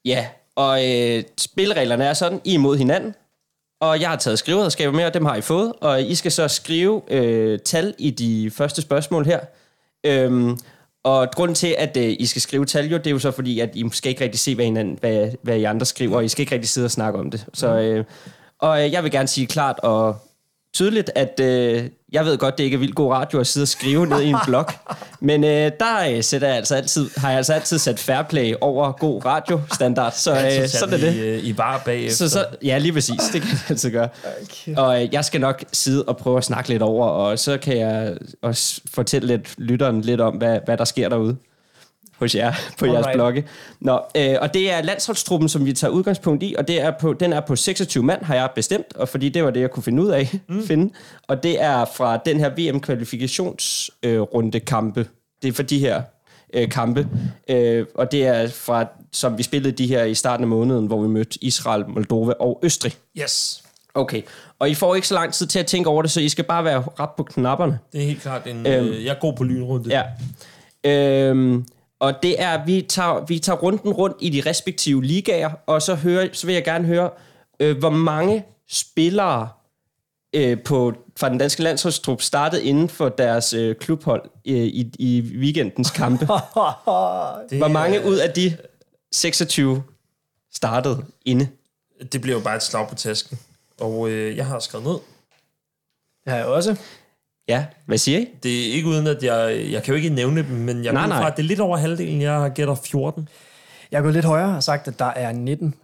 ja, 0.05 0.27
og 0.59 0.91
øh, 0.91 1.23
spillereglerne 1.39 2.05
er 2.05 2.13
sådan, 2.13 2.41
I 2.45 2.51
er 2.51 2.55
imod 2.55 2.77
hinanden, 2.77 3.15
og 3.81 4.01
jeg 4.01 4.09
har 4.09 4.17
taget 4.17 4.39
skriveredskaber 4.39 4.93
med, 4.93 5.05
og 5.05 5.15
dem 5.15 5.25
har 5.25 5.37
I 5.37 5.41
fået, 5.41 5.73
og 5.81 6.03
I 6.03 6.15
skal 6.15 6.33
så 6.33 6.49
skrive 6.49 7.03
øh, 7.09 7.59
tal 7.59 7.95
i 7.99 8.11
de 8.11 8.51
første 8.51 8.83
spørgsmål 8.83 9.25
her. 9.25 9.41
Øhm, 10.07 10.59
og 11.05 11.29
grunden 11.31 11.55
til, 11.55 11.75
at 11.79 11.97
øh, 11.97 12.17
I 12.19 12.27
skal 12.27 12.43
skrive 12.43 12.65
tal, 12.65 12.91
jo, 12.91 12.97
det 12.97 13.07
er 13.07 13.11
jo 13.11 13.19
så 13.19 13.31
fordi, 13.31 13.61
at 13.61 13.71
I 13.75 13.85
skal 13.93 14.11
ikke 14.11 14.25
rigtig 14.25 14.41
se, 14.41 14.55
hvad, 14.55 14.65
hinanden, 14.65 14.99
hvad, 15.01 15.31
hvad 15.43 15.57
I 15.57 15.65
andre 15.65 15.87
skriver, 15.87 16.17
og 16.17 16.25
I 16.25 16.29
skal 16.29 16.43
ikke 16.43 16.55
rigtig 16.55 16.69
sidde 16.69 16.85
og 16.85 16.91
snakke 16.91 17.19
om 17.19 17.31
det. 17.31 17.47
Så, 17.55 17.79
øh, 17.79 18.05
og 18.59 18.85
øh, 18.85 18.93
jeg 18.93 19.03
vil 19.03 19.11
gerne 19.11 19.29
sige 19.29 19.47
klart 19.47 19.81
og 19.83 20.17
tydeligt, 20.75 21.11
at 21.15 21.41
øh, 21.41 21.89
jeg 22.13 22.25
ved 22.25 22.39
godt, 22.39 22.59
det 22.59 22.65
ikke 22.65 22.75
er 22.75 22.79
vildt 22.79 22.95
god 22.95 23.13
radio 23.13 23.41
at 23.41 23.47
sidde 23.47 23.65
og 23.65 23.69
skrive 23.69 24.07
ned 24.07 24.21
i 24.21 24.29
en 24.29 24.37
blog, 24.47 24.67
men 25.21 25.45
øh, 25.45 25.73
der 25.81 26.09
øh, 26.11 26.25
sætter 26.25 26.49
jeg 26.49 26.57
altså 26.57 26.75
altid, 26.75 27.11
har 27.17 27.29
jeg 27.29 27.37
altså 27.37 27.53
altid 27.53 27.79
sat 27.79 27.99
fair 27.99 28.23
play 28.23 28.55
over 28.61 28.93
god 28.93 29.25
radiostandard, 29.25 30.13
så 30.13 30.33
øh, 30.33 30.69
sådan 30.69 30.95
er 30.95 30.99
det. 30.99 31.15
I, 31.15 31.21
øh, 31.21 31.45
i 31.45 31.59
var 31.59 31.83
bagefter. 31.85 32.17
Så, 32.17 32.29
så, 32.29 32.47
ja, 32.63 32.79
lige 32.79 32.93
præcis. 32.93 33.21
Det 33.33 33.43
kan 33.43 33.51
jeg 33.51 33.61
altid 33.69 33.91
gøre. 33.91 34.09
Okay. 34.43 34.77
Og 34.77 35.03
øh, 35.03 35.15
jeg 35.15 35.25
skal 35.25 35.41
nok 35.41 35.65
sidde 35.73 36.05
og 36.05 36.17
prøve 36.17 36.39
at 36.39 36.45
snakke 36.45 36.69
lidt 36.69 36.83
over, 36.83 37.07
og 37.07 37.39
så 37.39 37.59
kan 37.59 37.79
jeg 37.79 38.17
også 38.43 38.81
fortælle 38.95 39.29
lidt, 39.29 39.55
lytteren 39.59 40.01
lidt 40.01 40.21
om, 40.21 40.35
hvad, 40.35 40.59
hvad 40.65 40.77
der 40.77 40.85
sker 40.85 41.09
derude 41.09 41.37
hos 42.19 42.35
jer 42.35 42.53
på 42.79 42.87
jeres 42.87 42.97
Alright. 42.97 43.17
blogge. 43.17 43.45
Nå, 43.81 44.01
øh, 44.17 44.35
og 44.41 44.55
det 44.55 44.73
er 44.73 44.83
landsholdstruppen, 44.83 45.49
som 45.49 45.67
vi 45.67 45.73
tager 45.73 45.91
udgangspunkt 45.91 46.43
i, 46.43 46.55
og 46.59 46.69
det 46.69 46.81
er 46.81 46.93
på, 47.01 47.13
den 47.13 47.33
er 47.33 47.41
på 47.41 47.57
26 47.57 48.05
mand, 48.05 48.23
har 48.23 48.35
jeg 48.35 48.51
bestemt, 48.55 48.97
og 48.97 49.09
fordi 49.09 49.29
det 49.29 49.45
var 49.45 49.51
det, 49.51 49.61
jeg 49.61 49.71
kunne 49.71 49.83
finde 49.83 50.03
ud 50.03 50.09
af. 50.09 50.39
Mm. 50.49 50.63
finde. 50.67 50.95
Og 51.29 51.43
det 51.43 51.63
er 51.63 51.85
fra 51.85 52.17
den 52.17 52.41
her 52.41 52.51
VM-kvalifikationsrunde 52.51 54.59
øh, 54.59 54.65
kampe. 54.65 55.07
Det 55.43 55.49
er 55.49 55.53
for 55.53 55.63
de 55.63 55.79
her 55.79 56.03
øh, 56.55 56.69
kampe. 56.69 57.09
Øh, 57.49 57.87
og 57.95 58.13
det 58.13 58.27
er 58.27 58.49
fra, 58.49 58.87
som 59.13 59.39
vi 59.39 59.43
spillede 59.43 59.73
de 59.73 59.87
her 59.87 60.05
i 60.05 60.15
starten 60.15 60.45
af 60.45 60.49
måneden, 60.49 60.87
hvor 60.87 61.03
vi 61.03 61.09
mødte 61.09 61.45
Israel, 61.45 61.85
Moldova 61.89 62.33
og 62.33 62.61
Østrig. 62.63 62.93
Yes, 63.19 63.63
Okay, 63.95 64.23
og 64.59 64.71
I 64.71 64.75
får 64.75 64.95
ikke 64.95 65.09
så 65.09 65.15
lang 65.15 65.33
tid 65.33 65.47
til 65.47 65.59
at 65.59 65.67
tænke 65.67 65.91
over 65.91 66.03
det, 66.03 66.11
så 66.11 66.21
I 66.21 66.29
skal 66.29 66.45
bare 66.45 66.65
være 66.65 66.85
ret 67.01 67.11
på 67.17 67.23
knapperne. 67.23 67.79
det 67.93 68.01
er 68.01 68.05
helt 68.07 68.23
klart 68.23 68.47
en... 68.47 68.67
Øhm. 68.67 68.89
Øh, 68.89 69.05
jeg 69.05 69.11
er 69.11 69.21
god 69.21 69.37
på 69.37 69.45
lynrunde. 69.45 69.91
Ja. 69.91 70.03
Øhm, 70.91 71.67
og 72.01 72.23
det 72.23 72.43
er, 72.43 72.65
vi 72.65 72.87
tager, 72.89 73.27
vi 73.27 73.39
tager 73.39 73.57
runden 73.57 73.93
rundt 73.93 74.17
i 74.21 74.31
de 74.31 74.51
respektive 74.51 75.05
ligaer, 75.05 75.51
og 75.67 75.83
så, 75.83 75.95
hører, 75.95 76.29
så 76.33 76.47
vil 76.47 76.53
jeg 76.53 76.65
gerne 76.65 76.87
høre, 76.87 77.11
øh, 77.61 77.79
hvor 77.79 77.91
mange 77.91 78.45
spillere 78.69 79.49
øh, 80.33 80.63
på, 80.63 80.93
fra 81.17 81.29
den 81.29 81.39
danske 81.39 81.63
landsholdstrup 81.63 82.23
startede 82.23 82.65
inden 82.65 82.89
for 82.89 83.09
deres 83.09 83.53
øh, 83.53 83.77
klubhold 83.77 84.31
øh, 84.45 84.57
i, 84.57 84.93
i 84.99 85.21
weekendens 85.21 85.91
kampe. 85.91 86.25
det, 87.51 87.59
Hvor 87.59 87.69
mange 87.69 88.05
ud 88.05 88.17
af 88.17 88.31
de 88.31 88.57
26 89.13 89.83
startede 90.53 91.05
inde? 91.25 91.49
Det 92.13 92.21
bliver 92.21 92.37
jo 92.37 92.43
bare 92.43 92.57
et 92.57 92.63
slag 92.63 92.89
på 92.89 92.95
tasken. 92.95 93.39
Og 93.81 94.11
øh, 94.11 94.37
jeg 94.37 94.47
har 94.47 94.59
skrevet 94.59 94.87
ned. 94.87 94.99
Det 96.25 96.33
har 96.33 96.37
jeg 96.37 96.47
også. 96.47 96.77
Ja, 97.49 97.65
hvad 97.87 97.99
siger 97.99 98.19
I? 98.19 98.29
Det 98.43 98.69
er 98.69 98.73
ikke 98.73 98.89
uden, 98.89 99.07
at 99.07 99.23
jeg... 99.23 99.67
Jeg 99.71 99.83
kan 99.83 99.93
jo 99.93 99.97
ikke 99.97 100.09
nævne 100.09 100.43
dem, 100.43 100.51
men 100.57 100.85
jeg 100.85 100.93
Nej, 100.93 101.07
går 101.07 101.13
fra, 101.13 101.27
at 101.27 101.37
det 101.37 101.43
er 101.43 101.47
lidt 101.47 101.61
over 101.61 101.77
halvdelen. 101.77 102.23
Jeg 102.23 102.53
gætter 102.55 102.75
14. 102.75 103.29
Jeg 103.93 103.99
er 103.99 104.03
gået 104.03 104.15
lidt 104.15 104.25
højere 104.25 104.57
og 104.57 104.63
sagt, 104.63 104.89
at 104.89 104.99
der 104.99 105.05
er 105.05 105.33
19. 105.33 105.75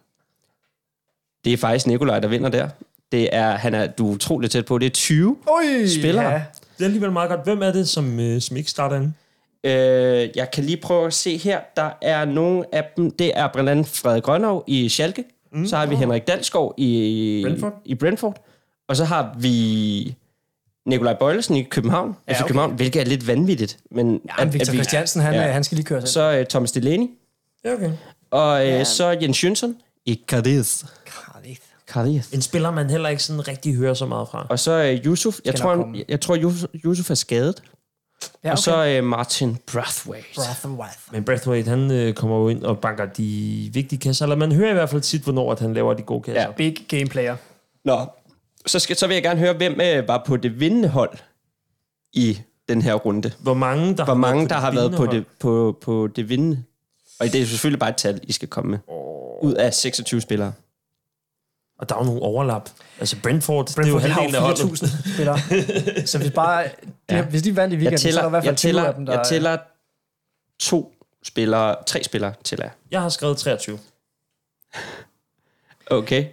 Det 1.45 1.53
er 1.53 1.57
faktisk 1.57 1.87
Nikolaj, 1.87 2.21
der 2.21 2.29
vinder 2.29 2.49
der. 2.49 2.69
Det 3.13 3.29
er, 3.33 3.51
han 3.51 3.75
er, 3.75 3.87
du 3.87 4.11
er 4.11 4.15
utroligt 4.15 4.53
tæt 4.53 4.65
på. 4.67 4.79
Det 4.79 4.87
er 4.87 4.91
20 4.91 5.37
Oj, 5.47 5.87
spillere. 5.87 6.31
Ja. 6.31 6.43
Det 6.79 6.81
er 6.81 6.85
alligevel 6.85 7.13
meget 7.13 7.31
godt. 7.31 7.45
Hvem 7.45 7.63
er 7.63 7.73
det, 7.73 7.89
som, 7.89 8.21
øh, 8.21 8.41
som 8.41 8.57
ikke 8.57 8.71
starter 8.71 8.97
anden? 8.97 9.15
Øh, 9.65 10.29
jeg 10.37 10.51
kan 10.53 10.65
lige 10.65 10.77
prøve 10.77 11.07
at 11.07 11.15
se 11.15 11.37
her. 11.37 11.61
Der 11.77 11.91
er 12.03 12.25
nogle 12.25 12.65
af 12.73 12.85
dem. 12.97 13.11
Det 13.11 13.33
er 13.39 13.49
blandt 13.53 13.71
andet 13.71 13.87
Frederik 13.87 14.23
Grønov 14.23 14.65
i 14.67 14.89
Schalke. 14.89 15.25
Mm. 15.53 15.67
Så 15.67 15.77
har 15.77 15.87
vi 15.87 15.95
Henrik 15.95 16.27
Dalsgaard 16.27 16.75
i 16.77 17.43
Brentford. 17.47 17.83
i 17.85 17.95
Brentford. 17.95 18.45
Og 18.89 18.97
så 18.97 19.05
har 19.05 19.37
vi 19.39 20.15
Nikolaj 20.87 21.15
Bøjlesen 21.15 21.57
i 21.57 21.63
København. 21.63 22.17
Ja, 22.29 22.33
okay. 22.33 22.41
FC 22.43 22.47
København, 22.47 22.73
hvilket 22.73 23.01
er 23.03 23.07
lidt 23.07 23.27
vanvittigt. 23.27 23.79
Men 23.91 24.21
Ja, 24.39 24.45
Victor 24.45 24.73
vi- 24.73 24.77
Christiansen, 24.79 25.21
han, 25.23 25.35
Ja. 25.35 25.43
ja. 25.47 25.53
han 25.53 25.65
skal 25.65 25.77
lige 25.77 25.87
køre 25.87 26.01
sig. 26.01 26.09
Så 26.09 26.39
uh, 26.41 26.47
Thomas 26.47 26.73
Delaney. 26.73 27.07
Ja, 27.65 27.73
okay. 27.73 27.91
Og 28.31 28.61
uh, 28.61 28.67
ja. 28.69 28.85
så 28.85 29.11
Jens 29.23 29.45
Jønsson 29.45 29.77
i 30.07 30.21
Cadiz. 30.27 30.85
Cadiz. 31.89 32.33
En 32.33 32.43
spiller, 32.43 32.71
man 32.71 32.91
heller 32.91 33.09
ikke 33.09 33.23
sådan 33.23 33.49
rigtig 33.49 33.75
hører 33.75 33.95
så 33.95 34.07
meget 34.07 34.29
fra. 34.29 34.47
Og 34.51 34.59
så 34.59 34.93
uh, 35.01 35.07
Yusuf. 35.07 35.39
Jeg 35.45 35.55
tror, 35.55 35.77
han, 35.77 36.05
jeg 36.09 36.21
tror 36.21 36.37
Yusuf, 36.37 36.69
Yusuf 36.85 37.11
er 37.11 37.15
skadet. 37.15 37.63
Ja, 38.45 38.51
Og 38.51 38.59
så 38.59 38.99
uh, 38.99 39.05
Martin 39.05 39.59
Brathwaite. 39.73 40.27
Brathwaite. 40.37 40.99
Men 41.13 41.25
Brathwaite, 41.25 41.69
han 41.71 41.91
øh, 41.91 42.15
kommer 42.15 42.37
jo 42.39 42.49
ind 42.49 42.63
og 42.63 42.79
banker 42.79 43.07
de 43.07 43.71
vigtige 43.73 43.99
kasser. 43.99 44.25
Eller 44.25 44.37
man 44.37 44.53
hører 44.53 44.71
i 44.71 44.75
hvert 44.75 44.91
fald 44.91 45.01
tit, 45.01 45.23
hvornår 45.23 45.53
at 45.53 45.61
han 45.61 45.75
laver 45.75 45.95
de 45.95 46.03
gode 46.03 46.23
kasser. 46.23 46.41
Ja. 46.43 46.51
Big 46.53 46.77
game 46.89 47.07
player. 47.07 47.37
Nå, 47.85 48.07
så, 48.67 48.79
skal, 48.79 48.97
så 48.97 49.07
vil 49.07 49.15
jeg 49.15 49.23
gerne 49.23 49.41
høre, 49.41 49.53
hvem 49.53 49.81
øh, 49.81 50.09
var 50.09 50.23
på 50.27 50.37
det 50.37 50.61
vindende 50.61 50.89
hold 50.89 51.19
i 52.13 52.41
den 52.69 52.83
her 52.83 52.95
runde. 52.95 53.33
Hvor 53.41 53.55
mange, 53.55 53.97
der 53.97 54.05
Hvor 54.05 54.05
har 54.05 54.21
mange, 54.21 54.39
været 54.39 54.51
der 54.51 54.57
har 54.57 54.71
været 54.71 54.95
på 54.95 55.07
det, 55.07 55.25
på, 55.41 55.79
på 55.81 56.09
det 56.17 56.29
vindende? 56.29 56.65
Og 57.21 57.27
det 57.27 57.43
er 57.43 57.47
selvfølgelig 57.47 57.81
bare 57.81 57.91
et 57.91 57.97
tal, 57.97 58.21
I 58.23 58.33
skal 58.33 58.49
komme 58.49 58.71
med. 58.71 58.79
Ud 59.43 59.55
af 59.55 59.75
26 59.75 60.21
spillere. 60.21 60.53
Og 61.79 61.89
der 61.89 61.95
er 61.95 61.99
jo 61.99 62.05
nogle 62.05 62.23
overlap. 62.23 62.71
Altså 62.99 63.17
Brentford, 63.23 63.75
Brentford, 63.75 63.85
det 63.85 63.91
er 63.91 63.93
jo 63.93 63.99
de 63.99 64.03
har 64.03 64.21
halvdelen 64.21 64.35
af 64.35 64.43
holdet. 64.43 64.83
4.000 64.83 65.15
spillere. 65.15 66.07
så 66.07 66.19
hvis 66.19 66.31
bare... 66.31 66.65
Ja. 67.11 67.23
Hvis 67.23 67.43
de 67.43 67.57
vandt 67.57 67.75
i 67.75 67.77
weekenden, 67.77 67.99
så 67.99 68.09
er 68.09 68.13
der 68.13 68.19
i 68.19 68.23
tæller, 68.23 68.29
hvert 68.29 68.45
fald 68.45 68.53
jeg 68.53 68.57
20 68.57 68.69
tæller, 68.69 68.85
af 68.85 68.95
dem, 68.95 69.07
der... 69.07 69.13
jeg 69.13 69.27
tæller 69.27 69.59
to 70.61 70.95
spillere, 71.23 71.77
tre 71.87 72.05
spillere 72.05 72.35
tæller 72.45 72.65
jeg. 72.65 72.73
Jeg 72.91 73.03
har 73.03 73.09
skrevet 73.09 73.37
23. 73.37 73.79
Okay, 75.91 76.25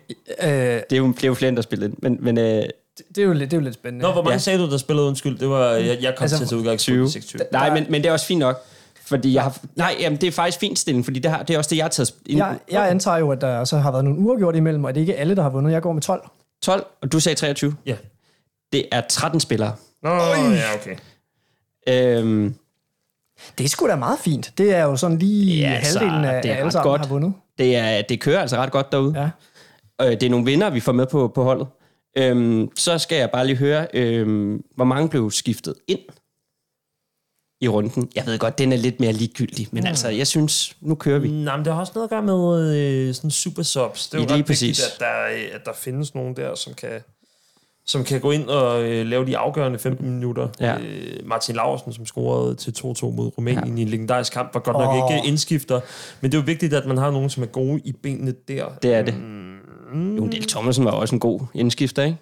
Øh, 0.43 0.49
det 0.49 0.91
er 0.91 0.97
jo, 0.97 1.07
det 1.07 1.23
er 1.23 1.27
jo 1.27 1.33
flere, 1.33 1.55
der 1.55 1.61
spiller 1.61 1.87
ind. 1.87 1.93
Men, 2.01 2.17
men 2.21 2.37
øh, 2.37 2.43
det, 2.45 2.71
det, 3.15 3.17
er 3.17 3.25
jo 3.25 3.33
lidt, 3.33 3.51
det 3.51 3.57
er 3.57 3.61
jo 3.61 3.63
lidt 3.63 3.73
spændende. 3.73 4.03
Nå, 4.05 4.11
hvor 4.11 4.21
mange 4.21 4.33
Ja. 4.33 4.37
sagde 4.37 4.59
du, 4.59 4.71
der 4.71 4.77
spillede 4.77 5.07
undskyld? 5.07 5.37
Det 5.39 5.49
var, 5.49 5.65
jeg, 5.71 5.97
jeg 6.01 6.13
kom 6.17 6.23
Altså, 6.23 6.37
til 6.37 6.43
at 6.43 6.49
tage 6.49 6.59
udgangspunkt 6.59 6.97
20. 6.97 7.05
i 7.05 7.09
26. 7.09 7.41
nej, 7.51 7.73
men, 7.73 7.85
men 7.89 8.01
det 8.01 8.09
er 8.09 8.13
også 8.13 8.25
fint 8.25 8.39
nok. 8.39 8.57
Fordi 9.05 9.33
jeg 9.33 9.43
har, 9.43 9.57
nej, 9.75 9.95
jamen, 9.99 10.21
det 10.21 10.27
er 10.27 10.31
faktisk 10.31 10.59
fint 10.59 10.79
stilling, 10.79 11.05
fordi 11.05 11.19
det, 11.19 11.31
har, 11.31 11.43
det 11.43 11.53
er 11.53 11.57
også 11.57 11.69
det, 11.69 11.77
jeg 11.77 11.83
har 11.85 11.89
taget 11.89 12.13
ind. 12.25 12.37
jeg, 12.37 12.59
jeg 12.71 12.89
antager 12.89 13.17
jo, 13.17 13.31
at 13.31 13.41
der 13.41 13.63
så 13.63 13.77
har 13.77 13.91
været 13.91 14.03
nogle 14.05 14.19
uafgjort 14.19 14.55
imellem, 14.55 14.83
og 14.83 14.95
det 14.95 14.99
er 14.99 15.03
ikke 15.03 15.15
alle, 15.17 15.35
der 15.35 15.41
har 15.41 15.49
vundet. 15.49 15.71
Jeg 15.71 15.81
går 15.81 15.93
med 15.93 16.01
12. 16.01 16.27
12, 16.63 16.85
og 17.01 17.11
du 17.11 17.19
sagde 17.19 17.35
23. 17.39 17.75
Ja. 17.85 17.95
Det 18.73 18.85
er 18.91 19.01
13 19.09 19.39
spillere. 19.39 19.75
Nå, 20.03 20.09
ja, 20.09 20.61
okay. 20.75 20.95
Øhm, 21.87 22.55
Det 23.57 23.63
er 23.63 23.69
sgu 23.69 23.87
da 23.87 23.95
meget 23.95 24.19
fint. 24.19 24.51
Det 24.57 24.75
er 24.75 24.83
jo 24.83 24.95
sådan 24.95 25.17
lige 25.17 25.57
Ja, 25.59 25.73
altså, 25.73 25.99
halvdelen 25.99 26.25
af, 26.25 26.41
det 26.41 26.51
er 26.51 26.55
af 26.55 26.59
alle 26.59 26.71
sammen, 26.71 26.89
godt. 26.91 27.01
har 27.01 27.07
vundet. 27.07 27.33
Det, 27.57 27.75
er, 27.75 28.01
det 28.01 28.19
kører 28.19 28.39
altså 28.39 28.57
ret 28.57 28.71
godt 28.71 28.91
derude. 28.91 29.19
Ja. 29.19 29.29
Øh, 30.05 30.11
det 30.11 30.23
er 30.23 30.29
nogle 30.29 30.45
vinder, 30.45 30.69
vi 30.69 30.79
får 30.79 30.91
med 30.91 31.05
på, 31.05 31.27
på 31.27 31.43
holdet. 31.43 31.67
Øhm, 32.17 32.69
så 32.75 32.97
skal 32.97 33.17
jeg 33.17 33.31
bare 33.31 33.45
lige 33.45 33.57
høre, 33.57 33.87
øhm, 33.93 34.63
hvor 34.75 34.85
mange 34.85 35.09
blev 35.09 35.31
skiftet 35.31 35.75
ind 35.87 35.99
i 37.61 37.67
runden. 37.67 38.11
Jeg 38.15 38.25
ved 38.25 38.39
godt, 38.39 38.57
den 38.57 38.71
er 38.71 38.77
lidt 38.77 38.99
mere 38.99 39.11
ligegyldig, 39.11 39.67
men 39.71 39.87
altså, 39.87 40.09
jeg 40.09 40.27
synes, 40.27 40.77
nu 40.81 40.95
kører 40.95 41.19
vi. 41.19 41.31
Nej, 41.31 41.57
men 41.57 41.65
det 41.65 41.73
har 41.73 41.79
også 41.79 41.91
noget 41.95 42.03
at 42.03 42.09
gøre 42.09 42.21
med 42.21 42.77
øh, 42.77 43.13
sådan 43.13 43.31
super 43.31 43.63
subs. 43.63 44.07
Det 44.09 44.17
er 44.17 44.21
jo 44.21 44.27
Lige 44.27 44.37
ret 44.37 44.45
præcis. 44.45 44.67
vigtigt, 44.67 44.93
at 44.93 44.99
der, 44.99 45.25
øh, 45.33 45.55
at 45.55 45.61
der 45.65 45.73
findes 45.73 46.15
nogen 46.15 46.35
der, 46.35 46.55
som 46.55 46.73
kan, 46.73 47.01
som 47.85 48.03
kan 48.03 48.21
gå 48.21 48.31
ind 48.31 48.47
og 48.49 48.83
øh, 48.83 49.05
lave 49.05 49.25
de 49.25 49.37
afgørende 49.37 49.79
15 49.79 50.09
minutter. 50.09 50.47
Ja. 50.59 50.77
Øh, 50.79 51.19
Martin 51.27 51.55
Laursen, 51.55 51.93
som 51.93 52.05
scorede 52.05 52.55
til 52.55 52.71
2-2 52.71 52.83
mod 52.85 53.31
Rumænien 53.37 53.67
ja. 53.77 53.79
i 53.79 53.81
en 53.81 53.87
legendarisk 53.89 54.33
kamp, 54.33 54.53
var 54.53 54.59
godt 54.59 54.77
nok 54.77 55.03
Åh. 55.03 55.15
ikke 55.15 55.27
indskifter. 55.27 55.81
Men 56.21 56.31
det 56.31 56.37
er 56.37 56.41
jo 56.41 56.45
vigtigt, 56.45 56.73
at 56.73 56.85
man 56.85 56.97
har 56.97 57.11
nogen, 57.11 57.29
som 57.29 57.43
er 57.43 57.47
gode 57.47 57.81
i 57.85 57.91
benene 57.91 58.33
der. 58.47 58.65
Det 58.83 58.93
er 58.93 59.01
det. 59.01 59.13
Jo, 60.17 60.27
Del 60.27 60.47
Thomasen 60.47 60.85
var 60.85 60.91
også 60.91 61.15
en 61.15 61.19
god 61.19 61.39
indskifter, 61.53 62.03
ikke? 62.03 62.17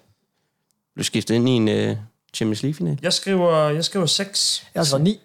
Blev 0.94 1.04
skiftet 1.04 1.34
ind 1.34 1.48
i 1.48 1.52
en 1.52 1.68
øh, 1.68 1.96
Champions 2.34 2.62
League-final. 2.62 2.98
Jeg 3.02 3.12
skriver, 3.12 3.68
jeg 3.68 3.84
skriver 3.84 4.06
6. 4.06 4.66
Jeg 4.74 4.80
har 4.80 4.84
skrevet 4.84 5.04
9. 5.04 5.20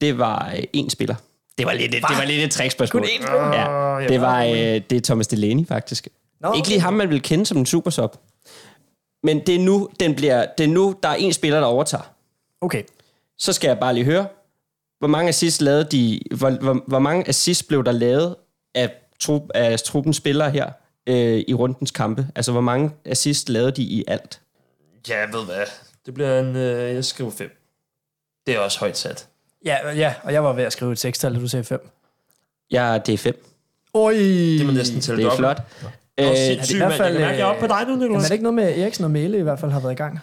Det 0.00 0.18
var 0.18 0.52
øh, 0.56 0.62
én 0.82 0.88
spiller. 0.88 1.14
Det 1.58 1.66
var 1.66 1.72
lidt, 1.72 1.94
et- 1.94 2.02
det 2.08 2.16
var 2.18 2.24
lidt 2.24 2.42
et 2.44 2.50
trickspørgsmål. 2.50 3.02
Kun 3.02 3.08
én 3.08 3.22
spiller? 3.22 3.98
Ja, 4.00 4.08
det 4.08 4.20
var, 4.20 4.42
øh, 4.44 4.50
det 4.90 4.92
er 4.92 5.00
Thomas 5.00 5.26
Delaney, 5.26 5.66
faktisk. 5.66 6.08
Nå, 6.40 6.52
Ikke 6.52 6.68
lige 6.68 6.80
ham, 6.80 6.92
man 6.92 7.10
vil 7.10 7.22
kende 7.22 7.46
som 7.46 7.58
en 7.58 7.66
supersub. 7.66 8.16
Men 9.24 9.46
det 9.46 9.54
er 9.54 9.58
nu, 9.58 9.88
den 10.00 10.14
bliver, 10.14 10.46
det 10.58 10.64
er 10.64 10.68
nu, 10.68 10.94
der 11.02 11.08
er 11.08 11.14
en 11.14 11.32
spiller, 11.32 11.60
der 11.60 11.66
overtager. 11.66 12.14
Okay. 12.60 12.82
Så 13.38 13.52
skal 13.52 13.68
jeg 13.68 13.78
bare 13.78 13.94
lige 13.94 14.04
høre, 14.04 14.26
hvor 14.98 15.08
mange 15.08 15.28
assist 15.28 15.62
lavede 15.62 15.84
de, 15.84 16.20
hvor, 16.36 16.50
hvor, 16.50 16.82
hvor 16.86 16.98
mange 16.98 17.28
assist 17.28 17.68
blev 17.68 17.84
der 17.84 17.92
lavet 17.92 18.36
af, 18.74 18.92
trup, 19.20 19.42
af 19.54 19.80
truppens 19.80 20.16
spillere 20.16 20.50
her 20.50 20.70
øh, 21.06 21.44
i 21.48 21.54
rundens 21.54 21.90
kampe? 21.90 22.28
Altså, 22.34 22.52
hvor 22.52 22.60
mange 22.60 22.90
assist 23.04 23.48
lavede 23.48 23.70
de 23.70 23.82
i 23.82 24.04
alt? 24.08 24.40
Ja, 25.08 25.18
jeg 25.18 25.28
ved 25.32 25.44
hvad. 25.44 25.66
Det 26.06 26.14
bliver 26.14 26.40
en... 26.40 26.56
Øh, 26.56 26.94
jeg 26.94 27.04
skriver 27.04 27.30
5. 27.30 27.50
Det 28.46 28.54
er 28.54 28.58
også 28.58 28.78
højt 28.78 28.98
sat. 28.98 29.28
Ja, 29.64 29.90
ja, 29.92 30.14
og 30.22 30.32
jeg 30.32 30.44
var 30.44 30.52
ved 30.52 30.64
at 30.64 30.72
skrive 30.72 30.92
et 30.92 30.98
sekstal, 30.98 31.34
da 31.34 31.40
du 31.40 31.48
sagde 31.48 31.64
5. 31.64 31.90
Ja, 32.70 32.98
det 33.06 33.12
er 33.12 33.18
fem. 33.18 33.44
Oj! 33.94 34.12
Det 34.12 34.66
må 34.66 34.72
næsten 34.72 35.00
tælle 35.00 35.24
Det 35.24 35.32
er 35.32 35.36
flot. 35.36 35.60
Øh, 36.20 36.30
Øh, 36.30 36.36
sindssygt, 36.36 36.74
i 36.74 36.76
hvert 36.78 36.92
fald, 36.92 37.06
Jeg 37.06 37.12
kan 37.12 37.20
mærke, 37.20 37.38
jeg 37.38 37.44
er 37.44 37.50
oppe 37.50 37.60
på 37.60 37.66
dig 37.66 37.86
nu, 37.88 38.04
er 38.04 38.08
Nicolás. 38.18 38.22
det 38.24 38.30
ikke 38.30 38.42
noget 38.42 38.54
med, 38.54 38.64
at 38.64 38.80
Eriksen 38.80 39.04
og 39.04 39.10
Mæle 39.10 39.38
i 39.38 39.42
hvert 39.42 39.58
fald 39.58 39.70
har 39.72 39.80
været 39.80 39.92
i 39.92 39.96
gang? 39.96 40.18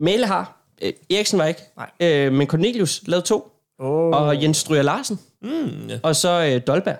Mæle 0.00 0.26
har. 0.26 0.56
Øh, 0.82 0.92
Eriksen 1.10 1.38
var 1.38 1.46
ikke. 1.46 1.60
Nej. 1.76 1.90
Øh, 2.00 2.32
men 2.32 2.46
Cornelius 2.46 3.02
lavede 3.06 3.26
to. 3.26 3.52
Oh. 3.78 3.88
Og 4.22 4.42
Jens 4.42 4.56
Stryger 4.56 4.82
Larsen. 4.82 5.18
Mm. 5.42 5.90
Og 6.02 6.16
så 6.16 6.28
øh, 6.54 6.60
Dolberg. 6.66 6.96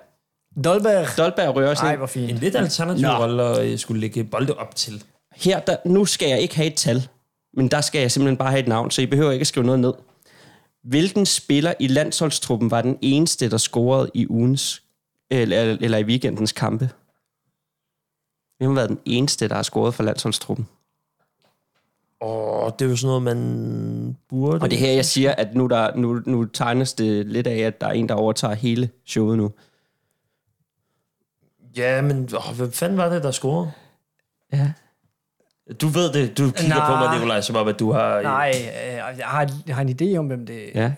Dolberg. 0.64 1.06
Dolberg 1.16 1.56
rører 1.56 1.70
også 1.70 1.82
Ej, 1.82 1.90
ind. 1.90 1.98
hvor 1.98 2.06
fint. 2.06 2.30
En 2.30 2.36
lidt 2.36 2.56
alternativ 2.56 3.06
Nå. 3.06 3.12
rolle 3.12 3.42
at 3.42 3.66
øh, 3.66 3.78
skulle 3.78 4.00
lægge 4.00 4.24
bolde 4.24 4.54
op 4.54 4.74
til. 4.74 5.02
Her, 5.36 5.60
der, 5.60 5.76
nu 5.84 6.04
skal 6.04 6.28
jeg 6.28 6.40
ikke 6.40 6.56
have 6.56 6.66
et 6.66 6.74
tal, 6.74 7.08
men 7.56 7.68
der 7.68 7.80
skal 7.80 8.00
jeg 8.00 8.10
simpelthen 8.10 8.36
bare 8.36 8.50
have 8.50 8.60
et 8.60 8.68
navn, 8.68 8.90
så 8.90 9.02
I 9.02 9.06
behøver 9.06 9.30
ikke 9.32 9.40
at 9.42 9.46
skrive 9.46 9.66
noget 9.66 9.80
ned. 9.80 9.92
Hvilken 10.84 11.26
spiller 11.26 11.74
i 11.80 11.86
landsholdstruppen 11.86 12.70
var 12.70 12.82
den 12.82 12.98
eneste, 13.02 13.50
der 13.50 13.56
scorede 13.56 14.10
i 14.14 14.26
ugens, 14.30 14.82
eller, 15.30 15.76
eller 15.80 15.98
i 15.98 16.04
weekendens 16.04 16.52
kampe? 16.52 16.88
Hvem 18.60 18.70
har 18.70 18.74
været 18.74 18.88
den 18.88 18.98
eneste, 19.04 19.48
der 19.48 19.54
har 19.54 19.62
scoret 19.62 19.94
for 19.94 20.02
landsholdstruppen? 20.02 20.68
Åh, 22.20 22.70
det 22.78 22.84
er 22.84 22.90
jo 22.90 22.96
sådan 22.96 23.08
noget, 23.08 23.22
man 23.22 24.16
burde... 24.28 24.62
Og 24.62 24.70
det 24.70 24.76
er 24.76 24.80
her, 24.80 24.92
jeg 24.92 25.04
siger, 25.04 25.32
at 25.32 25.54
nu, 25.54 25.66
der, 25.66 25.96
nu, 25.96 26.22
nu 26.26 26.44
tegnes 26.44 26.92
det 26.92 27.26
lidt 27.26 27.46
af, 27.46 27.58
at 27.58 27.80
der 27.80 27.86
er 27.86 27.92
en, 27.92 28.08
der 28.08 28.14
overtager 28.14 28.54
hele 28.54 28.90
showet 29.06 29.38
nu. 29.38 29.52
Ja, 31.76 32.02
men 32.02 32.28
åh, 32.36 32.56
hvem 32.56 32.72
fanden 32.72 32.98
var 32.98 33.08
det, 33.08 33.22
der 33.22 33.30
scorede? 33.30 33.72
Ja. 34.52 34.72
Du 35.80 35.88
ved 35.88 36.12
det. 36.12 36.38
Du 36.38 36.50
kigger 36.50 36.76
Nej. 36.76 36.86
på 36.86 36.96
mig, 36.96 37.14
Nikolaj, 37.14 37.40
som 37.40 37.56
om, 37.56 37.68
at 37.68 37.78
du 37.78 37.92
har... 37.92 38.22
Nej, 38.22 38.52
øh, 38.56 39.18
jeg 39.18 39.26
har, 39.26 39.50
jeg 39.66 39.74
har 39.74 39.82
en 39.82 39.96
idé 40.00 40.16
om, 40.16 40.26
hvem 40.26 40.46
det, 40.46 40.70
ja. 40.74 40.92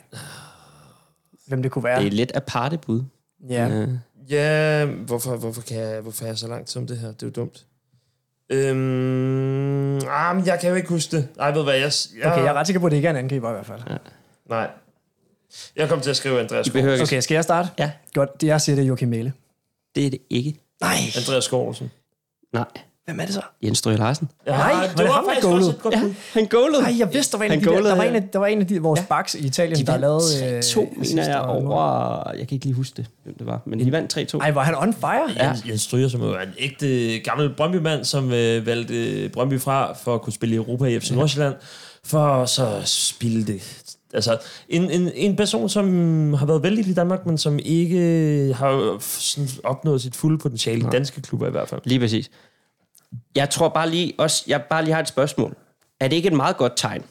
hvem 1.46 1.62
det 1.62 1.70
kunne 1.70 1.84
være. 1.84 1.98
Det 1.98 2.06
er 2.06 2.10
lidt 2.10 2.32
aparte 2.34 2.78
bud. 2.78 3.02
Ja. 3.48 3.68
Øh, 3.68 3.88
Ja, 4.30 4.84
hvorfor, 4.84 5.36
hvorfor, 5.36 5.62
kan 5.62 5.76
jeg, 5.76 6.00
hvorfor 6.00 6.24
er 6.24 6.28
jeg 6.28 6.38
så 6.38 6.48
langt 6.48 6.70
som 6.70 6.86
det 6.86 6.98
her? 6.98 7.08
Det 7.08 7.22
er 7.22 7.26
jo 7.26 7.30
dumt. 7.30 7.66
Øhm, 8.50 9.96
ah, 9.96 10.36
men 10.36 10.46
jeg 10.46 10.58
kan 10.60 10.70
jo 10.70 10.74
ikke 10.76 10.88
huske 10.88 11.16
det. 11.16 11.28
Nej, 11.36 11.48
ved 11.50 11.56
du 11.56 11.62
hvad, 11.62 11.74
jeg... 11.74 11.92
jeg 12.18 12.32
Okay, 12.32 12.42
jeg 12.42 12.48
er 12.48 12.52
ret 12.52 12.66
sikker 12.66 12.80
på, 12.80 12.86
at 12.86 12.90
det 12.90 12.96
ikke 12.96 13.06
er 13.06 13.10
en 13.10 13.16
angriber 13.16 13.50
i 13.50 13.52
hvert 13.52 13.66
fald. 13.66 13.80
Nej. 14.48 14.70
Jeg 15.76 15.88
kom 15.88 16.00
til 16.00 16.10
at 16.10 16.16
skrive 16.16 16.40
Andreas 16.40 16.66
Skov. 16.66 16.78
ikke... 16.78 17.02
Okay, 17.02 17.20
skal 17.20 17.34
jeg 17.34 17.44
starte? 17.44 17.68
Ja. 17.78 17.90
Godt, 18.14 18.30
jeg 18.42 18.60
siger 18.60 18.76
det 18.76 18.82
er 18.82 18.86
Joachim 18.86 19.08
Mæle. 19.08 19.32
Det 19.94 20.06
er 20.06 20.10
det 20.10 20.20
ikke. 20.30 20.54
Nej. 20.80 20.96
Andreas 21.16 21.44
Skovsen. 21.44 21.90
Nej. 22.52 22.64
Hvem 23.04 23.20
er 23.20 23.24
det 23.24 23.34
så? 23.34 23.40
Jens 23.62 23.78
Stryger 23.78 23.98
Larsen. 23.98 24.28
Ja, 24.46 24.56
Nej, 24.56 24.72
var 24.72 24.82
det 24.82 25.08
ham, 25.08 25.24
der 25.24 25.30
faktisk 25.30 25.48
også 25.48 25.70
et 25.70 25.82
godt 25.82 25.94
Ja, 25.94 26.02
han 26.32 26.46
goalede. 26.46 26.82
Nej, 26.82 26.98
jeg 26.98 27.14
vidste, 27.14 27.32
der 27.32 27.38
var 27.38 27.44
en, 27.44 27.50
Han 27.50 27.58
af 27.58 27.62
de 27.62 27.66
der, 27.66 27.72
goalede, 27.72 27.90
der, 27.90 27.96
var 27.96 28.04
ja. 28.04 28.10
en 28.10 28.16
af, 28.16 28.28
der 28.32 28.38
var 28.38 28.46
en 28.46 28.60
af 28.60 28.66
de, 28.66 28.82
vores 28.82 29.00
ja. 29.00 29.04
backs 29.04 29.34
i 29.34 29.46
Italien, 29.46 29.78
De 29.78 29.86
der 29.86 29.96
lavede... 29.96 30.22
vandt 30.42 30.64
3-2, 30.64 30.80
øh, 30.80 30.86
mener 30.98 31.28
jeg, 31.28 31.40
over... 31.40 32.30
Jeg 32.30 32.48
kan 32.48 32.54
ikke 32.54 32.66
lige 32.66 32.74
huske 32.74 32.96
det, 32.96 33.06
hvem 33.24 33.34
det 33.38 33.46
var. 33.46 33.60
Men 33.66 33.80
de 33.80 33.92
vandt 33.92 34.34
3-2. 34.34 34.38
Ej, 34.38 34.50
var 34.50 34.64
han 34.64 34.74
on 34.74 34.94
fire? 34.94 35.30
Ja. 35.36 35.48
Jens, 35.48 35.64
Jens 35.68 35.82
Stryger, 35.82 36.08
som 36.08 36.20
er 36.22 36.38
en 36.38 36.52
ægte 36.58 37.18
gammel 37.18 37.54
Brøndby-mand, 37.56 38.04
som 38.04 38.32
øh, 38.32 38.66
valgte 38.66 39.28
Brøndby 39.28 39.60
fra 39.60 39.92
for 39.92 40.14
at 40.14 40.22
kunne 40.22 40.32
spille 40.32 40.54
i 40.54 40.56
Europa 40.56 40.84
i 40.84 41.00
FC 41.00 41.10
Nordsjælland, 41.10 41.54
for 42.04 42.44
så 42.44 42.80
spille 42.84 43.46
det. 43.46 43.82
Altså, 44.14 44.38
en, 44.68 44.90
en, 44.90 45.10
en 45.14 45.36
person, 45.36 45.68
som 45.68 46.34
har 46.34 46.46
været 46.46 46.62
vældig 46.62 46.88
i 46.88 46.94
Danmark, 46.94 47.26
men 47.26 47.38
som 47.38 47.58
ikke 47.64 47.98
har 48.56 48.96
sådan 49.00 49.48
opnået 49.64 50.02
sit 50.02 50.16
fulde 50.16 50.38
potentiale 50.38 50.80
i 50.80 50.86
danske 50.92 51.20
klubber 51.20 51.46
i 51.46 51.50
hvert 51.50 51.68
fald. 51.68 51.80
Lige 51.84 52.00
præcis. 52.00 52.30
Jeg 53.34 53.50
tror 53.50 53.68
bare 53.68 53.90
lige 53.90 54.12
også, 54.18 54.44
jeg 54.46 54.62
bare 54.62 54.84
lige 54.84 54.94
har 54.94 55.00
et 55.00 55.08
spørgsmål. 55.08 55.56
Er 56.00 56.08
det 56.08 56.16
ikke 56.16 56.26
et 56.26 56.32
meget 56.32 56.56
godt 56.56 56.72
tegn, 56.76 57.04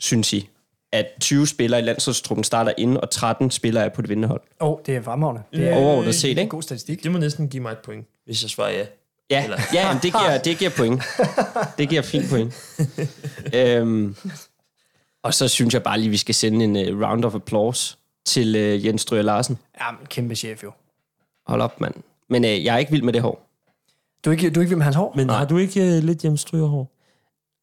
synes 0.00 0.32
I, 0.32 0.48
at 0.92 1.06
20 1.20 1.46
spillere 1.46 1.80
i 1.80 1.84
landsholdstruppen 1.84 2.44
starter 2.44 2.72
inde, 2.78 3.00
og 3.00 3.10
13 3.10 3.50
spillere 3.50 3.84
er 3.84 3.88
på 3.88 4.02
det 4.02 4.08
vindende 4.08 4.28
hold? 4.28 4.40
Åh, 4.60 4.68
oh, 4.70 4.78
det 4.86 4.96
er 4.96 5.02
fremragende. 5.02 5.42
Det 5.52 5.68
er 5.68 5.76
Overordnet 5.76 6.14
set, 6.14 6.22
det 6.22 6.28
er 6.28 6.32
en 6.32 6.38
ikke? 6.38 6.50
god 6.50 6.62
statistik. 6.62 7.02
Det 7.02 7.12
må 7.12 7.18
næsten 7.18 7.48
give 7.48 7.62
mig 7.62 7.72
et 7.72 7.78
point, 7.78 8.06
hvis 8.24 8.42
jeg 8.42 8.50
svarer 8.50 8.70
ja. 8.70 8.86
Ja, 9.30 9.44
Eller- 9.44 9.58
ja 9.74 9.92
men 9.92 10.02
det, 10.02 10.12
giver, 10.12 10.38
det 10.38 10.58
giver 10.58 10.70
point. 10.76 11.02
Det 11.78 11.88
giver 11.88 12.02
fint 12.02 12.30
point. 12.30 12.54
øhm, 13.54 14.16
og 15.22 15.34
så 15.34 15.48
synes 15.48 15.74
jeg 15.74 15.82
bare 15.82 15.98
lige, 15.98 16.10
vi 16.10 16.16
skal 16.16 16.34
sende 16.34 16.64
en 16.64 16.94
uh, 16.94 17.02
round 17.08 17.24
of 17.24 17.34
applause 17.34 17.96
til 18.26 18.56
uh, 18.56 18.86
Jens 18.86 19.00
Strøger 19.02 19.22
Larsen. 19.22 19.58
Ja, 19.80 19.90
men 19.92 20.06
kæmpe 20.06 20.34
chef 20.34 20.62
jo. 20.62 20.72
Hold 21.46 21.60
op, 21.62 21.80
mand. 21.80 21.94
Men 22.28 22.44
uh, 22.44 22.64
jeg 22.64 22.74
er 22.74 22.78
ikke 22.78 22.92
vild 22.92 23.02
med 23.02 23.12
det 23.12 23.22
hår. 23.22 23.47
Du 24.24 24.30
er 24.30 24.32
ikke, 24.32 24.50
du 24.50 24.60
er 24.60 24.64
ikke 24.64 24.76
med 24.76 24.84
hans 24.84 24.96
hår? 24.96 25.12
Men 25.16 25.30
har 25.30 25.44
du 25.44 25.56
ikke 25.58 25.80
uh, 25.80 26.04
lidt 26.04 26.24
Jens 26.24 26.40
Strygerhår? 26.40 26.92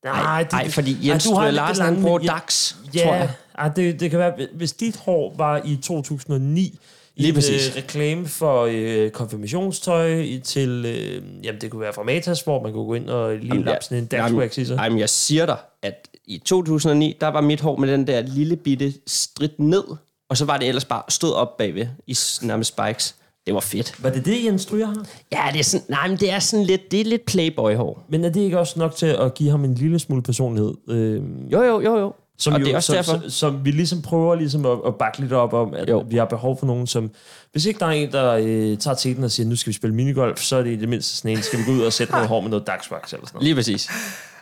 Nej, 0.05 0.47
nej, 0.51 0.69
fordi 0.69 1.07
Jens 1.09 1.25
lidt 1.25 1.35
Larsen, 1.53 1.75
det 1.75 1.83
han 1.85 1.93
lange- 1.93 2.01
bruger 2.01 2.19
ja, 2.23 2.27
DAX, 2.27 2.75
Ja, 2.95 3.03
tror 3.03 3.13
jeg. 3.15 3.29
Ej, 3.57 3.69
det, 3.69 3.99
det 3.99 4.09
kan 4.09 4.19
være, 4.19 4.33
hvis 4.55 4.73
dit 4.73 4.97
hår 4.97 5.33
var 5.37 5.61
i 5.65 5.75
2009, 5.83 6.79
Lige 7.15 7.29
i 7.29 7.33
præcis. 7.33 7.67
en 7.67 7.71
øh, 7.71 7.77
reklame 7.77 8.27
for 8.27 8.67
øh, 8.71 9.09
konfirmationstøj 9.11 10.13
i, 10.19 10.39
til, 10.39 10.85
øh, 10.87 11.23
jamen 11.45 11.61
det 11.61 11.71
kunne 11.71 11.81
være 11.81 11.93
fra 11.93 12.03
Matas, 12.03 12.41
hvor 12.41 12.63
man 12.63 12.73
kunne 12.73 12.85
gå 12.85 12.93
ind 12.93 13.09
og 13.09 13.35
lige 13.35 13.47
Jamen, 13.47 13.63
lappe 13.63 13.83
sådan 13.83 13.97
en 13.97 14.07
jamen, 14.11 14.23
Daxwax 14.31 14.57
i 14.57 14.65
sig. 14.65 14.79
Jamen, 14.83 14.99
jeg 14.99 15.09
siger 15.09 15.45
dig, 15.45 15.57
at 15.81 16.07
i 16.25 16.37
2009, 16.45 17.17
der 17.21 17.27
var 17.27 17.41
mit 17.41 17.61
hår 17.61 17.75
med 17.77 17.91
den 17.91 18.07
der 18.07 18.21
lille 18.21 18.55
bitte 18.55 18.93
strid 19.07 19.49
ned, 19.57 19.83
og 20.29 20.37
så 20.37 20.45
var 20.45 20.57
det 20.57 20.67
ellers 20.67 20.85
bare 20.85 21.03
stod 21.09 21.33
op 21.33 21.57
bagved 21.57 21.87
i 22.07 22.15
nærmest 22.41 22.67
spikes. 22.67 23.15
Det 23.45 23.53
var 23.53 23.59
fedt. 23.59 24.03
Var 24.03 24.09
det 24.09 24.25
det, 24.25 24.45
Jens 24.45 24.61
Stryger 24.61 24.85
har? 24.87 25.05
Ja, 25.31 25.49
det 25.53 25.59
er 25.59 25.63
sådan, 25.63 25.85
nej, 25.89 26.07
men 26.07 26.17
det 26.17 26.31
er 26.31 26.39
sådan 26.39 26.65
lidt, 26.65 26.91
det 26.91 27.01
er 27.01 27.05
lidt 27.05 27.25
playboy-hår. 27.25 28.05
Men 28.09 28.25
er 28.25 28.29
det 28.29 28.41
ikke 28.41 28.59
også 28.59 28.79
nok 28.79 28.95
til 28.95 29.05
at 29.05 29.33
give 29.33 29.49
ham 29.51 29.63
en 29.63 29.75
lille 29.75 29.99
smule 29.99 30.21
personlighed? 30.21 30.73
Øh, 30.89 31.21
Jo, 31.51 31.61
jo, 31.63 31.81
jo, 31.81 31.97
jo. 31.99 32.13
som 32.37 32.53
og 32.53 32.59
jo, 32.59 32.65
det 32.65 32.71
er 32.71 32.75
også 32.75 32.87
som, 32.87 32.95
derfor. 32.95 33.11
Som, 33.11 33.29
som 33.29 33.65
vi 33.65 33.71
ligesom 33.71 34.01
prøver 34.01 34.35
ligesom 34.35 34.65
at, 34.65 34.77
at 34.87 34.95
bakke 34.95 35.19
lidt 35.19 35.33
op 35.33 35.53
om, 35.53 35.73
at 35.73 35.89
Jo. 35.89 36.05
vi 36.09 36.17
har 36.17 36.25
behov 36.25 36.59
for 36.59 36.65
nogen, 36.65 36.87
som... 36.87 37.11
Hvis 37.51 37.65
ikke 37.65 37.79
der 37.79 37.85
er 37.85 37.91
en, 37.91 38.11
der 38.11 38.31
øh, 38.33 38.77
tager 38.77 38.95
teten 38.95 39.23
og 39.23 39.31
siger, 39.31 39.49
nu 39.49 39.55
skal 39.55 39.69
vi 39.71 39.75
spille 39.75 39.95
minigolf, 39.95 40.39
så 40.41 40.55
er 40.55 40.63
det 40.63 40.71
i 40.71 40.75
det 40.75 40.89
mindste 40.89 41.17
sådan 41.17 41.31
en, 41.37 41.43
skal 41.43 41.59
vi 41.59 41.63
gå 41.65 41.71
ud 41.71 41.81
og 41.81 41.93
sætte 41.93 42.13
noget 42.13 42.27
hår 42.27 42.41
med 42.41 42.49
noget 42.49 42.67
dagsvaks 42.67 43.13
eller 43.13 43.27
sådan 43.27 43.35
noget. 43.35 43.43
Lige 43.43 43.55
præcis. 43.55 43.89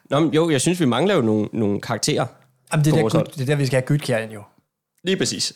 Nå, 0.10 0.20
men 0.20 0.34
jo, 0.34 0.50
jeg 0.50 0.62
synes, 0.62 0.80
vi 0.80 0.86
mangler 0.86 1.16
jo 1.16 1.22
nogle, 1.22 1.48
nogle 1.54 1.82
karakterer. 1.82 2.26
Jamen, 2.72 2.86
det, 2.86 2.94
er 2.94 3.08
der, 3.10 3.24
det 3.24 3.42
er 3.42 3.46
der, 3.46 3.56
vi 3.56 3.66
skal 3.66 3.76
have 3.82 3.86
Gytkjær 3.88 4.18
ind 4.18 4.32
jo. 4.32 4.42
Lige 5.04 5.18
præcis. 5.18 5.54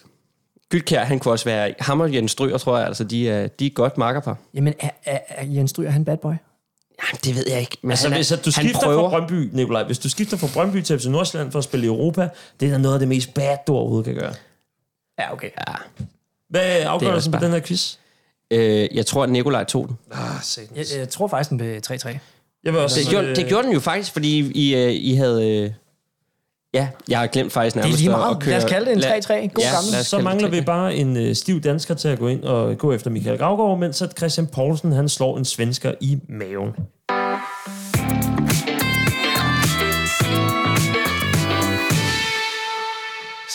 Gytkær, 0.72 1.04
han 1.04 1.20
kunne 1.20 1.32
også 1.32 1.46
være... 1.46 1.74
Ham 1.80 2.00
og 2.02 2.14
Jens 2.14 2.32
Stryger, 2.32 2.58
tror 2.58 2.78
jeg, 2.78 2.88
altså, 2.88 3.04
de 3.04 3.30
er, 3.30 3.48
de 3.48 3.66
er 3.66 3.70
godt 3.70 3.98
makkerpar. 3.98 4.38
Jamen, 4.54 4.74
er, 4.80 4.90
er, 5.06 5.20
er 5.30 5.46
Jens 5.46 5.70
Stryger, 5.70 5.90
han 5.90 6.06
bad 6.06 6.18
boy? 6.18 6.28
Jamen, 6.32 7.20
det 7.24 7.36
ved 7.36 7.46
jeg 7.50 7.60
ikke. 7.60 7.78
Men 7.82 7.92
Altså, 7.92 8.06
han, 8.08 8.14
er- 8.14 8.18
hvis 8.18 8.32
at 8.32 8.46
du 8.46 8.52
skifter 8.52 8.80
prøver, 8.80 9.10
fra 9.10 9.20
Brøndby, 9.20 9.50
Nikolaj, 9.54 9.84
hvis 9.84 10.00
du 10.00 10.10
skifter 10.10 10.38
fra 10.38 10.48
Brøndby 10.54 10.82
til 10.82 11.00
FC 11.00 11.06
Nordsjælland 11.06 11.52
for 11.52 11.60
at 11.60 11.64
spille 11.64 11.84
i 11.86 11.88
Europa, 11.88 12.30
det 12.60 12.68
er 12.68 12.72
da 12.72 12.78
noget 12.78 12.96
af 12.96 13.00
det 13.00 13.08
mest 13.08 13.34
bad, 13.34 13.58
du 13.68 13.74
overhovedet 13.74 14.06
kan 14.06 14.16
gøre. 14.16 14.34
Ja, 15.20 15.34
okay. 15.34 15.50
Ja, 15.68 15.74
Hvad 16.50 16.62
er 16.62 16.76
også 16.76 16.88
afgørelsen 17.06 17.32
på 17.32 17.40
den 17.40 17.52
her 17.52 17.60
quiz? 17.60 17.96
øh, 18.52 18.88
jeg 18.96 19.06
tror, 19.06 19.24
at 19.24 19.30
Nikolaj 19.30 19.64
tog 19.64 19.88
den. 19.88 19.98
Ah, 20.12 20.20
Jeg, 20.76 20.86
jeg 20.98 21.10
tror 21.10 21.28
faktisk, 21.28 21.50
den 21.50 21.58
blev 21.58 21.80
3-3. 21.88 22.18
Jeg 22.64 22.74
vil 22.74 22.82
også, 22.82 23.00
Det 23.00 23.10
gjorde, 23.10 23.36
det 23.36 23.48
gjorde 23.48 23.64
den 23.64 23.74
jo 23.74 23.80
faktisk, 23.80 24.12
fordi 24.14 24.52
I, 24.56 24.76
øh, 24.76 24.92
I 24.94 25.14
havde... 25.16 25.74
Øh, 26.78 26.84
ja, 26.84 26.88
jeg 27.10 27.20
har 27.20 27.28
glemt 27.28 27.52
faktisk 27.52 27.74
Det 27.76 27.80
er 27.82 27.84
nærmest 27.86 28.00
lige 28.00 28.12
at- 28.14 28.18
meget. 28.20 28.36
at 28.36 28.42
køre- 28.42 28.50
Lad 28.54 28.64
os 28.64 28.70
kalde 28.70 28.86
det 28.86 28.94
en 28.94 29.00
Lad- 29.00 29.12
3-3. 29.12 29.34
God 29.54 29.64
Ja, 29.64 29.74
gammel. 29.76 30.06
så 30.06 30.20
mangler 30.20 30.48
3-3. 30.48 30.52
vi 30.52 30.62
bare 30.62 30.96
en 30.96 31.18
øh, 31.18 31.36
stiv 31.36 31.62
dansker 31.62 31.94
til 31.94 32.08
at 32.08 32.20
gå 32.20 32.28
ind 32.28 32.44
og 32.44 32.78
gå 32.78 32.92
efter 32.94 33.10
Michael 33.10 33.38
Gravgaard, 33.38 33.80
mens 33.80 34.02
at 34.02 34.14
Christian 34.18 34.48
Poulsen 34.48 34.92
han 34.92 35.10
slår 35.10 35.38
en 35.38 35.46
svensker 35.46 35.92
i 36.02 36.20
maven. 36.30 36.72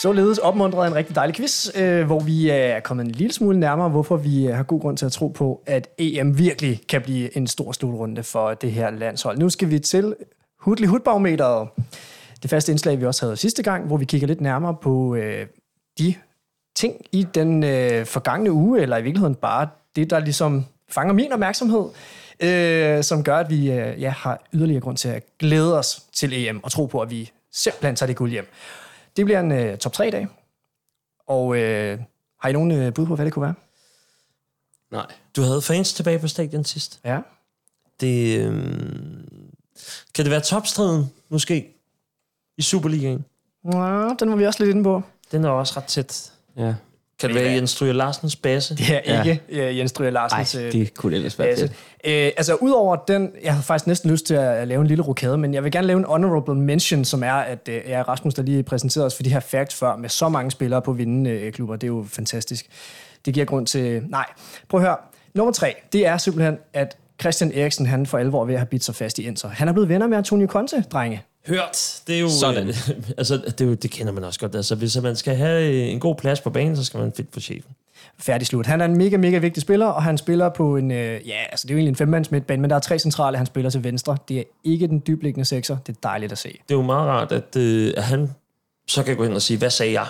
Således 0.03 0.39
opmuntret 0.39 0.85
af 0.85 0.89
en 0.89 0.95
rigtig 0.95 1.15
dejlig 1.17 1.37
quiz, 1.37 1.69
øh, 1.77 2.07
hvor 2.07 2.21
vi 2.21 2.49
er 2.51 2.81
kommet 2.81 3.05
en 3.07 3.11
lille 3.13 3.33
smule 3.33 3.61
nærmere, 3.61 3.89
hvorfor 3.89 4.17
vi 4.17 4.47
øh, 4.47 4.55
har 4.57 4.63
god 4.63 4.81
grund 4.81 4.97
til 4.97 5.07
at 5.07 5.13
tro 5.13 5.29
på, 5.29 5.63
at 5.67 5.89
EM 5.99 6.39
virkelig 6.39 6.81
kan 6.89 7.03
blive 7.03 7.37
en 7.37 7.47
stor 7.47 7.73
slutrunde 7.73 8.23
for 8.23 8.55
det 8.55 8.73
her 8.73 8.91
landshold. 8.91 9.39
Nu 9.39 9.49
skal 9.49 9.71
vi 9.71 9.79
til 9.79 10.15
Hudli 10.61 10.87
Hudbarometeret. 10.87 11.69
Det 12.43 12.51
faste 12.51 12.73
indslag, 12.73 13.01
vi 13.01 13.07
også 13.07 13.27
havde 13.27 13.37
sidste 13.37 13.63
gang, 13.63 13.87
hvor 13.87 13.97
vi 13.97 14.05
kigger 14.05 14.27
lidt 14.27 14.41
nærmere 14.41 14.77
på 14.83 15.15
øh, 15.15 15.47
de 15.99 16.15
ting 16.75 17.07
i 17.13 17.27
den 17.35 17.65
øh, 17.65 18.07
forgangne 18.07 18.53
uge, 18.53 18.81
eller 18.81 18.97
i 18.97 19.03
virkeligheden 19.03 19.35
bare 19.35 19.69
det, 19.97 20.11
der 20.11 20.19
ligesom 20.19 20.65
fanger 20.89 21.15
min 21.15 21.33
opmærksomhed, 21.33 21.85
øh, 22.41 23.05
som 23.05 23.25
gør, 23.25 23.37
at 23.37 23.51
vi 23.51 23.73
øh, 23.73 24.01
ja, 24.01 24.11
har 24.11 24.43
yderligere 24.53 24.81
grund 24.81 24.97
til 24.97 25.09
at 25.09 25.23
glæde 25.39 25.79
os 25.79 26.03
til 26.13 26.33
EM 26.33 26.65
og 26.65 26.73
tro 26.73 26.87
på, 26.87 27.01
at 27.01 27.11
vi 27.11 27.31
simpelthen 27.53 27.97
tager 27.97 28.07
det 28.07 28.17
guld 28.17 28.31
hjem. 28.31 28.47
Det 29.17 29.25
bliver 29.25 29.41
en 29.41 29.53
øh, 29.53 29.79
top 29.79 29.93
3 29.93 30.11
dag. 30.11 30.29
Og 31.27 31.57
øh, 31.57 31.99
har 32.41 32.49
I 32.49 32.53
nogen 32.53 32.71
øh, 32.71 32.95
bud 32.95 33.07
på, 33.07 33.15
hvad 33.15 33.25
det 33.25 33.33
kunne 33.33 33.43
være? 33.43 33.55
Nej. 34.91 35.07
Du 35.37 35.43
havde 35.43 35.63
fans 35.63 35.95
tilbage 35.95 36.19
på 36.19 36.29
stadion 36.29 36.65
sidst. 36.65 37.01
Ja. 37.05 37.21
Det, 38.01 38.39
øh, 38.39 38.53
kan 40.15 40.25
det 40.25 40.31
være 40.31 40.41
topstriden, 40.41 41.13
måske, 41.29 41.72
i 42.63 42.65
Superligaen? 42.65 43.25
Nå, 43.65 44.15
den 44.21 44.31
var 44.31 44.37
vi 44.37 44.47
også 44.47 44.65
lidt 44.65 44.75
inde 44.75 44.85
på. 44.85 45.03
Den 45.33 45.45
er 45.45 45.49
også 45.49 45.75
ret 45.77 45.85
tæt. 45.85 46.33
Ja. 46.57 46.75
Kan 47.21 47.29
det 47.31 47.35
være 47.35 47.53
Jens 47.53 47.71
Stryger 47.71 47.93
Larsens 47.93 48.37
base? 48.37 48.77
Det 48.77 48.91
er 48.91 49.01
Ja. 49.15 49.23
ikke 49.23 49.43
ja. 49.53 49.75
Jens 49.77 49.91
Stryger 49.91 50.11
Larsens 50.11 50.55
Ej, 50.55 50.65
øh, 50.67 50.73
det 50.73 50.95
kunne 50.95 51.15
ellers 51.17 51.39
være 51.39 51.49
base. 51.49 51.61
fedt. 51.61 51.73
Øh, 52.05 52.33
altså, 52.37 52.55
udover 52.55 52.97
den, 52.97 53.31
jeg 53.45 53.53
havde 53.53 53.65
faktisk 53.65 53.87
næsten 53.87 54.11
lyst 54.11 54.27
til 54.27 54.35
at, 54.35 54.43
at 54.57 54.69
lave 54.69 54.81
en 54.81 54.87
lille 54.87 55.05
rokade, 55.05 55.39
men 55.39 55.55
jeg 55.55 55.65
vil 55.65 55.73
gerne 55.73 55.87
lave 55.87 55.99
en 55.99 56.05
honorable 56.05 56.55
mention, 56.55 57.05
som 57.05 57.23
er, 57.23 57.33
at 57.33 57.69
øh, 57.69 57.81
ja, 57.87 58.03
Rasmus, 58.03 58.35
der 58.35 58.43
lige 58.43 58.63
præsenterede 58.63 59.07
os 59.07 59.17
for 59.17 59.23
de 59.23 59.31
her 59.31 59.41
facts 59.41 59.75
før, 59.75 59.97
med 59.97 60.09
så 60.09 60.29
mange 60.29 60.51
spillere 60.51 60.83
på 60.83 60.93
vindende 60.93 61.31
øh, 61.31 61.53
klubber, 61.53 61.77
det 61.77 61.85
er 61.87 61.89
jo 61.89 62.05
fantastisk. 62.09 62.67
Det 63.27 63.35
giver 63.35 63.47
grund 63.47 63.67
til... 63.67 64.03
Nej, 64.09 64.27
prøv 64.69 64.81
at 64.81 64.87
høre. 64.87 64.97
Nummer 65.35 65.53
tre, 65.53 65.75
det 65.93 66.07
er 66.07 66.17
simpelthen, 66.17 66.59
at 66.73 66.97
Christian 67.21 67.53
Eriksen, 67.55 67.87
han 67.87 68.07
for 68.07 68.19
alvor 68.19 68.45
ved 68.45 68.55
at 68.55 68.61
have 68.61 68.67
bidt 68.67 68.85
sig 68.85 68.95
fast 68.95 69.19
i 69.19 69.27
Inter. 69.27 69.49
Han 69.49 69.69
er 69.69 69.73
blevet 69.73 69.89
venner 69.89 70.07
med 70.07 70.19
Antonio 70.19 70.47
Conte, 70.47 70.85
drenge. 70.93 71.23
Hørt. 71.47 72.03
Det 72.07 72.17
er 72.17 72.21
jo... 72.21 72.29
Sådan. 72.29 72.69
Øh, 72.69 72.75
altså, 73.19 73.37
det, 73.37 73.61
er 73.61 73.65
jo, 73.65 73.75
det 73.75 73.91
kender 73.91 74.13
man 74.13 74.25
også 74.25 74.41
godt. 74.41 74.55
Altså, 74.55 74.75
hvis 74.75 75.01
man 75.03 75.17
skal 75.17 75.37
have 75.37 75.73
øh, 75.73 75.89
en 75.89 76.01
god 76.01 76.15
plads 76.15 76.41
på 76.41 76.51
banen, 76.51 76.77
så 76.77 76.85
skal 76.85 77.01
man 77.01 77.13
fedt 77.17 77.29
for 77.33 77.41
chefen. 77.41 77.71
færdig 78.19 78.47
slut. 78.47 78.67
Han 78.67 78.81
er 78.81 78.85
en 78.85 78.97
mega, 78.97 79.17
mega 79.17 79.39
vigtig 79.39 79.63
spiller, 79.63 79.87
og 79.87 80.03
han 80.03 80.19
spiller 80.19 80.49
på 80.49 80.77
en, 80.77 80.91
øh, 80.91 81.29
ja, 81.29 81.39
altså 81.51 81.67
det 81.67 81.71
er 81.71 81.75
jo 81.75 81.79
egentlig 81.79 81.91
en 81.91 81.97
femmands 81.97 82.31
midtbane, 82.31 82.61
men 82.61 82.71
der 82.71 82.77
er 82.77 82.81
tre 82.81 82.99
centrale, 82.99 83.37
han 83.37 83.47
spiller 83.47 83.71
til 83.71 83.85
venstre. 83.85 84.17
Det 84.29 84.39
er 84.39 84.45
ikke 84.65 84.87
den 84.87 85.03
dybliggende 85.07 85.45
sekser. 85.45 85.77
Det 85.87 85.97
er 85.97 86.01
dejligt 86.03 86.33
at 86.33 86.39
se. 86.39 86.49
Det 86.49 86.75
er 86.75 86.79
jo 86.79 86.83
meget 86.83 87.09
rart, 87.09 87.33
at, 87.33 87.57
øh, 87.57 87.95
at 87.97 88.03
han 88.03 88.31
så 88.89 89.03
kan 89.03 89.17
gå 89.17 89.25
ind 89.25 89.35
og 89.35 89.43
sige, 89.43 89.59
hvad 89.59 89.71
sagde 89.71 89.93
jeg? 89.93 90.07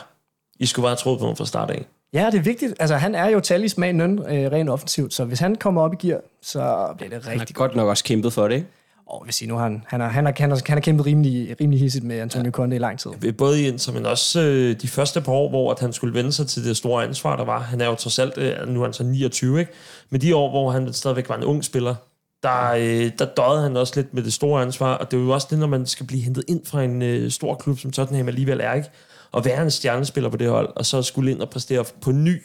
I 0.59 0.66
skulle 0.66 0.85
bare 0.85 0.90
have 0.90 0.97
troet 0.97 1.18
på 1.18 1.27
ham 1.27 1.37
fra 1.37 1.47
start 1.47 1.71
af. 1.71 1.85
Ja, 2.12 2.27
det 2.27 2.38
er 2.38 2.42
vigtigt. 2.42 2.75
Altså, 2.81 2.97
han 2.97 3.14
er 3.14 3.29
jo 3.29 3.40
talismanen 3.40 4.18
øh, 4.18 4.53
rent 4.53 4.71
offensivt, 4.71 5.14
så 5.14 5.25
hvis 5.25 5.38
han 5.38 5.57
kommer 5.57 5.83
op 5.83 5.92
i 5.92 6.07
gear, 6.07 6.21
så 6.42 6.95
bliver 6.97 7.11
det 7.11 7.25
Han 7.25 7.33
har 7.33 7.40
rigtig 7.40 7.57
godt 7.57 7.77
nok 7.77 7.88
også 7.88 8.05
kæmpet 8.05 8.33
for 8.33 8.49
det, 8.49 8.55
ikke? 8.55 8.66
Og 9.12 9.25
hvis 9.25 9.42
I 9.42 9.46
nu 9.46 9.55
har 9.55 9.62
han, 9.62 9.85
han, 9.87 10.01
har, 10.01 10.09
han, 10.09 10.25
har, 10.27 10.35
han, 10.38 10.51
har, 10.51 10.61
han 10.66 10.77
har 10.77 10.81
kæmpet 10.81 11.07
rimelig, 11.07 11.57
rimelig 11.61 11.81
hissigt 11.81 12.05
med 12.05 12.18
Antonio 12.18 12.46
ja. 12.46 12.51
Conte 12.51 12.77
i 12.77 12.79
lang 12.79 12.98
tid. 12.98 13.33
Både 13.33 13.62
i 13.62 13.68
Inter, 13.68 13.92
men 13.92 14.07
også 14.07 14.40
øh, 14.40 14.81
de 14.81 14.88
første 14.88 15.20
par 15.20 15.33
år, 15.33 15.48
hvor 15.48 15.72
at 15.72 15.81
han 15.81 15.92
skulle 15.92 16.14
vende 16.14 16.33
sig 16.33 16.46
til 16.46 16.64
det 16.64 16.77
store 16.77 17.05
ansvar, 17.05 17.37
der 17.37 17.44
var. 17.44 17.59
Han 17.59 17.81
er 17.81 17.87
jo 17.87 17.94
trods 17.94 18.18
alt, 18.18 18.38
øh, 18.38 18.68
nu 18.68 18.81
er 18.81 18.85
han 18.85 18.92
så 18.92 19.05
29, 19.05 19.61
ikke? 19.61 19.72
Men 20.11 20.20
de 20.20 20.37
år, 20.37 20.51
hvor 20.51 20.70
han 20.70 20.92
stadigvæk 20.92 21.29
var 21.29 21.37
en 21.37 21.44
ung 21.44 21.64
spiller, 21.64 21.94
der, 22.42 22.70
øh, 22.70 23.11
der 23.18 23.25
døde 23.25 23.62
han 23.62 23.77
også 23.77 23.92
lidt 23.96 24.14
med 24.14 24.22
det 24.22 24.33
store 24.33 24.62
ansvar, 24.62 24.94
og 24.94 25.11
det 25.11 25.16
er 25.16 25.22
jo 25.22 25.31
også 25.31 25.46
det, 25.51 25.59
når 25.59 25.66
man 25.66 25.87
skal 25.87 26.07
blive 26.07 26.22
hentet 26.22 26.44
ind 26.48 26.66
fra 26.66 26.83
en 26.83 27.03
øh, 27.03 27.31
stor 27.31 27.55
klub, 27.55 27.79
som 27.79 27.90
Tottenham 27.90 28.29
alligevel 28.29 28.61
er, 28.61 28.75
ikke? 28.75 28.88
Og 29.33 29.44
være 29.44 29.62
en 29.62 29.70
stjernespiller 29.70 30.31
på 30.31 30.37
det 30.37 30.48
hold, 30.48 30.72
og 30.77 30.87
så 30.87 31.03
skulle 31.03 31.31
ind 31.31 31.40
og 31.40 31.51
præstere 31.51 31.85
på 32.01 32.12
ny. 32.12 32.40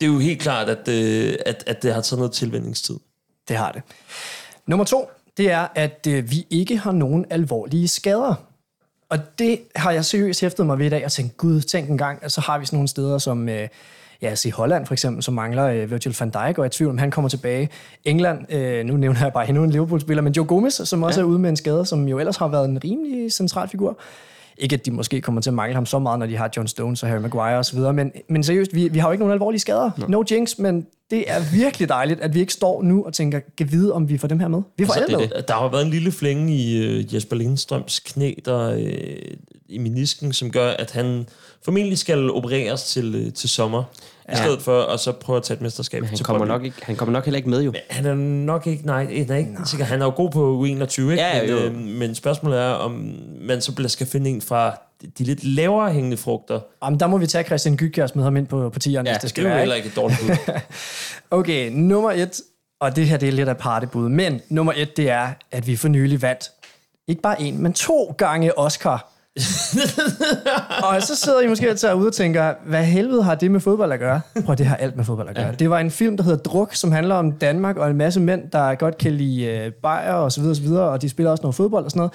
Det 0.00 0.08
er 0.08 0.12
jo 0.12 0.18
helt 0.18 0.40
klart, 0.40 0.68
at, 0.68 0.88
øh, 0.88 1.34
at, 1.46 1.64
at 1.66 1.82
det 1.82 1.94
har 1.94 2.00
taget 2.00 2.18
noget 2.18 2.32
tilvændingstid. 2.32 2.96
Det 3.48 3.56
har 3.56 3.72
det. 3.72 3.82
Nummer 4.66 4.84
to, 4.84 5.10
det 5.36 5.50
er, 5.50 5.66
at 5.74 6.06
øh, 6.08 6.30
vi 6.30 6.46
ikke 6.50 6.78
har 6.78 6.92
nogen 6.92 7.24
alvorlige 7.30 7.88
skader. 7.88 8.34
Og 9.08 9.18
det 9.38 9.60
har 9.76 9.90
jeg 9.90 10.04
seriøst 10.04 10.40
hæftet 10.40 10.66
mig 10.66 10.78
ved 10.78 10.86
i 10.86 10.88
dag, 10.88 11.04
og 11.04 11.12
tænkt, 11.12 11.36
gud, 11.36 11.60
tænk 11.60 11.90
en 11.90 11.98
gang, 11.98 12.18
at 12.22 12.32
så 12.32 12.40
har 12.40 12.58
vi 12.58 12.66
sådan 12.66 12.76
nogle 12.76 12.88
steder 12.88 13.18
som, 13.18 13.48
øh, 13.48 13.68
ja, 14.22 14.34
i 14.44 14.50
Holland 14.50 14.86
for 14.86 14.94
eksempel, 14.94 15.22
som 15.22 15.34
mangler 15.34 15.64
øh, 15.64 15.90
Virgil 15.90 16.16
van 16.20 16.30
Dijk, 16.30 16.58
og 16.58 16.62
jeg 16.62 16.62
er 16.62 16.64
i 16.64 16.68
tvivl 16.68 16.90
om, 16.90 16.98
han 16.98 17.10
kommer 17.10 17.28
tilbage. 17.28 17.68
England, 18.04 18.52
øh, 18.52 18.84
nu 18.84 18.96
nævner 18.96 19.20
jeg 19.20 19.32
bare 19.32 19.48
endnu 19.48 19.64
en 19.64 19.70
Liverpool-spiller, 19.70 20.22
men 20.22 20.32
Joe 20.32 20.46
Gomez, 20.46 20.88
som 20.88 21.02
også 21.02 21.20
ja. 21.20 21.24
er 21.24 21.28
ude 21.28 21.38
med 21.38 21.50
en 21.50 21.56
skade, 21.56 21.86
som 21.86 22.08
jo 22.08 22.18
ellers 22.18 22.36
har 22.36 22.48
været 22.48 22.68
en 22.68 22.84
rimelig 22.84 23.32
central 23.32 23.68
figur. 23.68 23.98
Ikke 24.62 24.74
at 24.74 24.86
de 24.86 24.90
måske 24.90 25.20
kommer 25.20 25.40
til 25.40 25.50
at 25.50 25.54
mangle 25.54 25.74
ham 25.74 25.86
så 25.86 25.98
meget, 25.98 26.18
når 26.18 26.26
de 26.26 26.36
har 26.36 26.50
John 26.56 26.68
Stones 26.68 27.02
og 27.02 27.08
Harry 27.08 27.20
Maguire 27.20 27.58
osv., 27.58 27.78
men, 27.78 28.12
men 28.28 28.42
seriøst, 28.44 28.74
vi, 28.74 28.88
vi 28.88 28.98
har 28.98 29.08
jo 29.08 29.12
ikke 29.12 29.22
nogen 29.22 29.32
alvorlige 29.32 29.60
skader. 29.60 29.90
No. 29.98 30.06
no 30.08 30.24
jinx, 30.30 30.58
men 30.58 30.86
det 31.10 31.24
er 31.30 31.40
virkelig 31.52 31.88
dejligt, 31.88 32.20
at 32.20 32.34
vi 32.34 32.40
ikke 32.40 32.52
står 32.52 32.82
nu 32.82 33.04
og 33.04 33.12
tænker, 33.12 33.40
kan 33.58 33.72
vide, 33.72 33.92
om 33.92 34.08
vi 34.08 34.18
får 34.18 34.28
dem 34.28 34.38
her 34.40 34.48
med. 34.48 34.62
Vi 34.76 34.84
får 34.86 34.92
Altså, 34.92 35.04
alle 35.16 35.28
med. 35.28 35.36
det. 35.36 35.48
Der 35.48 35.54
har 35.54 35.68
været 35.68 35.84
en 35.84 35.90
lille 35.90 36.12
flænge 36.12 36.54
i 36.56 36.86
øh, 36.86 37.14
Jesper 37.14 37.36
Lindstrøms 37.36 38.00
knæ, 38.00 38.32
der, 38.44 38.58
øh, 38.78 39.16
i 39.72 39.78
menisken, 39.78 40.32
som 40.32 40.50
gør, 40.50 40.70
at 40.70 40.90
han 40.90 41.28
formentlig 41.64 41.98
skal 41.98 42.30
opereres 42.30 42.82
til, 42.84 43.14
øh, 43.14 43.32
til 43.32 43.48
sommer, 43.48 43.82
ja. 44.28 44.32
i 44.34 44.36
stedet 44.36 44.62
for 44.62 44.82
at 44.82 45.00
så 45.00 45.12
prøve 45.12 45.36
at 45.36 45.42
tage 45.42 45.56
et 45.56 45.60
mesterskab 45.62 46.04
Han 46.04 46.16
til 46.16 46.24
kommer, 46.26 46.46
nok 46.46 46.64
ikke, 46.64 46.76
han 46.82 46.96
kommer 46.96 47.12
nok 47.12 47.24
heller 47.24 47.36
ikke 47.36 47.50
med, 47.50 47.62
jo. 47.62 47.72
Han 47.90 48.06
er 48.06 48.14
nok 48.14 48.66
ikke, 48.66 48.86
nej, 48.86 49.04
nej, 49.28 49.42
nej. 49.42 49.64
Sikkert, 49.66 49.88
han 49.88 50.00
er 50.02 50.06
jo 50.06 50.12
god 50.16 50.30
på 50.30 50.62
U21, 50.64 51.00
ikke? 51.00 51.14
Ja, 51.14 51.40
men, 51.42 51.50
øh, 51.50 51.74
men 51.98 52.14
spørgsmålet 52.14 52.60
er, 52.60 52.68
om 52.70 53.14
man 53.40 53.60
så 53.60 53.72
bliver- 53.74 53.88
skal 53.88 54.06
finde 54.06 54.30
en 54.30 54.42
fra 54.42 54.78
de 55.18 55.24
lidt 55.24 55.44
lavere 55.44 55.92
hængende 55.92 56.16
frugter. 56.16 56.60
Jamen, 56.84 57.00
der 57.00 57.06
må 57.06 57.18
vi 57.18 57.26
tage 57.26 57.44
Christian 57.44 57.76
Gytkjær 57.76 58.02
og 58.02 58.08
smide 58.08 58.24
ham 58.24 58.36
ind 58.36 58.46
på, 58.46 58.70
på 58.70 58.78
tieren, 58.78 59.06
Ja, 59.06 59.12
hvis 59.12 59.16
det 59.16 59.22
Det 59.22 59.30
skal 59.30 59.46
er 59.46 59.52
jo 59.52 59.58
heller 59.58 59.74
Ikke? 59.74 59.86
ikke 59.86 60.00
et 60.00 60.02
dårligt 60.02 60.20
bud. 60.20 60.60
Okay, 61.38 61.70
nummer 61.72 62.10
et, 62.10 62.40
og 62.80 62.96
det 62.96 63.06
her 63.06 63.16
det 63.16 63.28
er 63.28 63.32
lidt 63.32 63.48
af 63.48 63.56
partybud, 63.56 64.08
men 64.08 64.40
nummer 64.48 64.72
et, 64.76 64.96
det 64.96 65.10
er, 65.10 65.28
at 65.50 65.66
vi 65.66 65.76
for 65.76 65.88
nylig 65.88 66.22
vandt 66.22 66.50
ikke 67.08 67.22
bare 67.22 67.42
en, 67.42 67.62
men 67.62 67.72
to 67.72 68.14
gange 68.18 68.58
Oscar. 68.58 69.11
og 70.88 71.02
så 71.02 71.16
sidder 71.16 71.40
I 71.40 71.46
måske 71.46 71.70
og 71.70 71.98
ud 71.98 72.06
og 72.06 72.12
tænker, 72.12 72.54
hvad 72.66 72.84
helvede 72.84 73.22
har 73.22 73.34
det 73.34 73.50
med 73.50 73.60
fodbold 73.60 73.92
at 73.92 73.98
gøre? 73.98 74.20
Prøv, 74.44 74.56
det 74.56 74.66
har 74.66 74.76
alt 74.76 74.96
med 74.96 75.04
fodbold 75.04 75.28
at 75.28 75.36
gøre. 75.36 75.52
Det 75.52 75.70
var 75.70 75.78
en 75.78 75.90
film, 75.90 76.16
der 76.16 76.24
hedder 76.24 76.38
Druk, 76.38 76.74
som 76.74 76.92
handler 76.92 77.14
om 77.14 77.32
Danmark 77.32 77.76
og 77.76 77.90
en 77.90 77.96
masse 77.96 78.20
mænd, 78.20 78.50
der 78.50 78.74
godt 78.74 78.98
kan 78.98 79.12
lide 79.12 79.66
uh, 79.66 79.72
bajer 79.82 80.12
og 80.12 80.32
så 80.32 80.40
videre, 80.40 80.52
og 80.52 80.56
så 80.56 80.62
videre, 80.62 80.88
og 80.88 81.02
de 81.02 81.08
spiller 81.08 81.30
også 81.30 81.42
noget 81.42 81.54
fodbold 81.54 81.84
og 81.84 81.90
sådan 81.90 81.98
noget. 81.98 82.12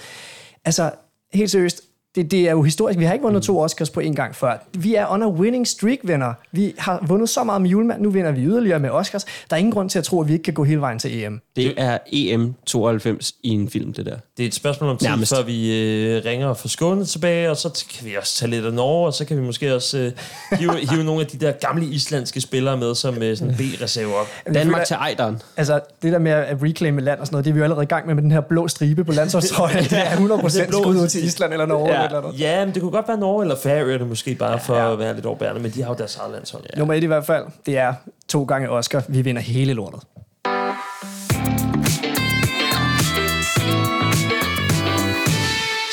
Altså, 0.66 0.92
helt 1.34 1.52
seriøst, 1.52 1.82
det, 2.18 2.32
det 2.32 2.48
er 2.48 2.52
jo 2.52 2.62
historisk. 2.62 3.00
Vi 3.00 3.06
har 3.06 3.14
ikke 3.14 3.24
vundet 3.24 3.44
to 3.44 3.60
Oscars 3.60 3.90
på 3.90 4.00
en 4.00 4.16
gang 4.16 4.36
før. 4.36 4.54
Vi 4.74 4.96
er 4.96 5.06
on 5.12 5.24
a 5.24 5.28
winning 5.28 5.68
streak, 5.68 5.98
venner. 6.04 6.34
Vi 6.52 6.74
har 6.78 7.04
vundet 7.08 7.30
så 7.30 7.44
meget 7.44 7.62
med 7.62 7.70
julemand, 7.70 8.02
nu 8.02 8.10
vinder 8.10 8.32
vi 8.32 8.42
yderligere 8.42 8.80
med 8.80 8.90
Oscars. 8.90 9.24
Der 9.24 9.56
er 9.56 9.58
ingen 9.58 9.72
grund 9.74 9.90
til 9.90 10.00
at 10.00 10.06
tro, 10.06 10.22
at 10.22 10.28
vi 10.28 10.34
ikke 10.34 10.44
kan 10.44 10.54
gå 10.54 10.64
hele 10.64 10.82
vejen 10.82 11.00
til 11.00 11.24
EM. 11.24 11.42
Det 11.56 11.74
er 11.78 11.98
EM92 12.08 13.32
i 13.44 13.50
en 13.50 13.70
film, 13.70 13.94
det 13.94 14.06
der. 14.06 14.16
Det 14.38 14.44
er 14.44 14.48
et 14.48 14.54
spørgsmål 14.54 14.90
om 14.90 14.98
tid, 14.98 15.08
Nærmest. 15.08 15.36
før 15.36 15.44
vi 15.44 15.82
øh, 15.82 16.26
ringer 16.26 16.48
og 16.48 16.58
får 16.58 16.70
skånet 16.70 17.08
tilbage, 17.10 17.50
og 17.50 17.58
så 17.58 17.86
kan 17.98 18.08
vi 18.08 18.16
også 18.20 18.38
tage 18.38 18.50
lidt 18.52 18.66
af 18.66 18.74
Norge, 18.74 19.08
og 19.08 19.14
så 19.14 19.26
kan 19.26 19.38
vi 19.38 19.42
måske 19.42 19.76
også 19.76 19.98
øh, 19.98 20.12
hive, 20.60 20.72
hive 20.92 21.04
nogle 21.04 21.22
af 21.22 21.28
de 21.28 21.38
der 21.46 21.52
gamle 21.52 21.86
islandske 21.86 22.42
spillere 22.42 22.78
med 22.78 22.96
som 22.96 23.24
øh, 23.24 23.38
sådan 23.38 23.54
B-reserve 23.56 24.16
op. 24.16 24.28
Danmark 24.54 24.86
til 24.86 24.94
Ejderen. 24.96 25.42
Altså, 25.58 25.80
det 26.02 26.12
der 26.12 26.20
med 26.20 26.32
at 26.32 26.58
reclaime 26.64 27.02
land 27.02 27.20
og 27.20 27.28
sådan 27.28 27.34
noget, 27.36 27.46
det 27.46 27.50
er 27.52 27.54
vi 27.54 27.58
jo 27.58 27.64
allerede 27.64 27.84
i 27.84 27.88
gang 27.88 28.08
med 28.08 28.16
med 28.16 28.24
den 28.24 28.32
her 28.32 28.42
blå 28.42 28.68
stribe 28.68 29.04
på 29.04 29.12
landsholdstrøjen. 29.12 29.84
Det 29.90 29.98
er 29.98 30.04
100% 30.06 30.68
blå- 30.68 30.82
skud 30.82 30.96
ud 30.96 31.08
til 31.08 31.26
Island 31.26 31.52
eller 31.54 31.66
Norge. 31.66 31.94
Ja. 32.02 32.07
Ja. 32.12 32.18
Eller 32.18 32.22
noget. 32.22 32.40
Ja, 32.40 32.66
men 32.66 32.74
det 32.74 32.82
kunne 32.82 32.92
godt 32.92 33.08
være 33.08 33.18
Norge 33.18 33.44
eller 33.44 33.56
Færøerne 33.64 34.06
måske 34.06 34.36
bare 34.36 34.60
for 34.60 34.76
Ja. 34.76 34.94
at 34.94 35.00
være 35.00 35.14
lidt 35.14 35.26
overbærende, 35.26 35.62
men 35.62 35.72
de 35.72 35.82
har 35.82 35.90
jo 35.90 35.96
deres 35.98 36.16
eget 36.16 36.32
landshold. 36.32 36.64
Ja. 36.74 36.80
Nummer 36.80 36.94
et 36.94 37.04
i 37.04 37.06
hvert 37.06 37.26
fald, 37.26 37.46
det 37.66 37.78
er 37.78 37.94
to 38.28 38.44
gange 38.44 38.70
Oscar. 38.70 39.04
Vi 39.08 39.22
vinder 39.22 39.42
hele 39.42 39.74
lortet. 39.74 40.02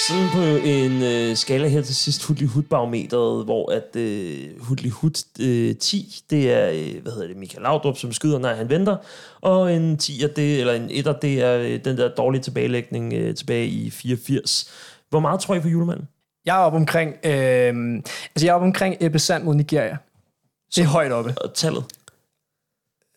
Sådan 0.08 0.28
på 0.32 0.42
en 0.68 1.02
øh, 1.02 1.36
skala 1.36 1.68
her 1.68 1.82
til 1.82 1.94
sidst, 1.94 2.22
Hudli 2.24 2.46
Hud 2.46 2.62
barometeret, 2.62 3.44
hvor 3.44 3.72
at 3.72 3.96
øh, 4.00 4.36
Hudli 4.60 4.88
Hud 4.88 5.24
øh, 5.40 5.76
10, 5.76 6.20
det 6.30 6.52
er, 6.52 6.70
øh, 6.70 7.02
hvad 7.02 7.12
hedder 7.12 7.26
det, 7.28 7.36
Michael 7.36 7.62
Laudrup, 7.62 7.98
som 7.98 8.12
skyder, 8.12 8.38
når 8.38 8.48
han 8.48 8.70
venter, 8.70 8.96
og 9.40 9.74
en 9.74 9.98
10'er, 10.02 10.26
det, 10.36 10.60
eller 10.60 10.72
en 10.72 10.90
1'er, 10.90 11.18
det 11.22 11.42
er 11.42 11.58
øh, 11.58 11.80
den 11.84 11.96
der 11.98 12.08
dårlige 12.08 12.42
tilbagelægning 12.42 13.12
øh, 13.14 13.34
tilbage 13.34 13.66
i 13.66 13.90
84. 13.90 14.70
Hvor 15.10 15.20
meget 15.20 15.40
tror 15.40 15.54
I 15.54 15.60
på 15.60 15.68
julemanden? 15.68 16.08
Jeg 16.46 16.56
er 16.56 16.60
oppe 16.60 16.76
omkring, 16.76 17.08
øh, 17.24 18.02
altså 18.34 18.46
jeg 18.46 18.48
er 18.48 18.52
oppe 18.54 18.66
omkring 18.66 18.96
Ebbe 19.00 19.18
Sand 19.18 19.44
mod 19.44 19.54
Nigeria. 19.54 19.96
Det 20.76 20.82
er 20.82 20.86
højt 20.86 21.12
oppe. 21.12 21.34
Og 21.40 21.54
tallet? 21.54 21.84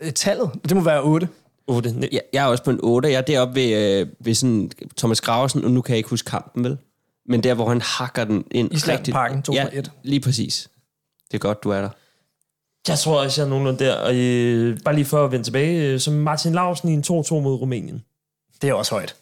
Øh, 0.01 0.11
Tallet, 0.11 0.51
det 0.63 0.75
må 0.77 0.83
være 0.83 1.01
8. 1.03 1.27
8. 1.67 1.89
Ne- 1.89 2.09
Jeg, 2.11 2.21
jeg 2.33 2.43
er 2.43 2.47
også 2.47 2.63
på 2.63 2.71
en 2.71 2.79
8. 2.83 3.09
Jeg 3.11 3.17
er 3.17 3.21
deroppe 3.21 3.55
ved, 3.55 3.99
øh, 4.01 4.07
ved 4.19 4.33
sådan 4.33 4.71
Thomas 4.97 5.21
Graversen, 5.21 5.65
og 5.65 5.71
nu 5.71 5.81
kan 5.81 5.91
jeg 5.93 5.97
ikke 5.97 6.09
huske 6.09 6.29
kampen, 6.29 6.63
vel? 6.63 6.77
Men 7.25 7.43
der, 7.43 7.53
hvor 7.53 7.69
han 7.69 7.81
hakker 7.81 8.23
den 8.25 8.45
ind 8.51 8.73
Islandparken, 8.73 9.41
2 9.41 9.53
Ja, 9.53 9.63
på 9.63 9.69
1. 9.73 9.91
lige 10.03 10.19
præcis. 10.19 10.69
Det 11.31 11.33
er 11.33 11.39
godt, 11.39 11.63
du 11.63 11.69
er 11.69 11.81
der. 11.81 11.89
Jeg 12.87 12.99
tror 12.99 13.21
også, 13.23 13.41
jeg 13.41 13.45
er 13.45 13.49
nogenlunde 13.49 13.85
der. 13.85 13.95
Og 13.95 14.15
øh, 14.15 14.79
bare 14.85 14.95
lige 14.95 15.05
for 15.05 15.25
at 15.25 15.31
vende 15.31 15.45
tilbage, 15.45 15.87
øh, 15.93 15.99
som 15.99 16.13
Martin 16.13 16.53
Lausen 16.53 16.89
i 16.89 16.93
en 16.93 16.99
2-2 17.01 17.33
mod 17.39 17.55
Rumænien. 17.55 18.03
Det 18.61 18.69
er 18.69 18.73
også 18.73 18.91
højt. 18.95 19.15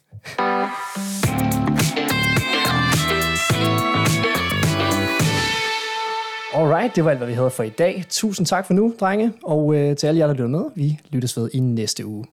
Alright, 6.57 6.95
det 6.95 7.05
var 7.05 7.09
alt, 7.11 7.19
hvad 7.19 7.27
vi 7.27 7.33
havde 7.33 7.49
for 7.49 7.63
i 7.63 7.69
dag. 7.69 8.05
Tusind 8.09 8.47
tak 8.47 8.65
for 8.65 8.73
nu, 8.73 8.93
drenge. 8.99 9.33
Og 9.43 9.75
øh, 9.75 9.95
til 9.95 10.07
alle 10.07 10.19
jer, 10.19 10.27
der 10.27 10.33
lytter 10.33 10.47
med, 10.47 10.63
vi 10.75 10.99
lyttes 11.09 11.37
ved 11.37 11.49
i 11.53 11.59
næste 11.59 12.05
uge. 12.05 12.23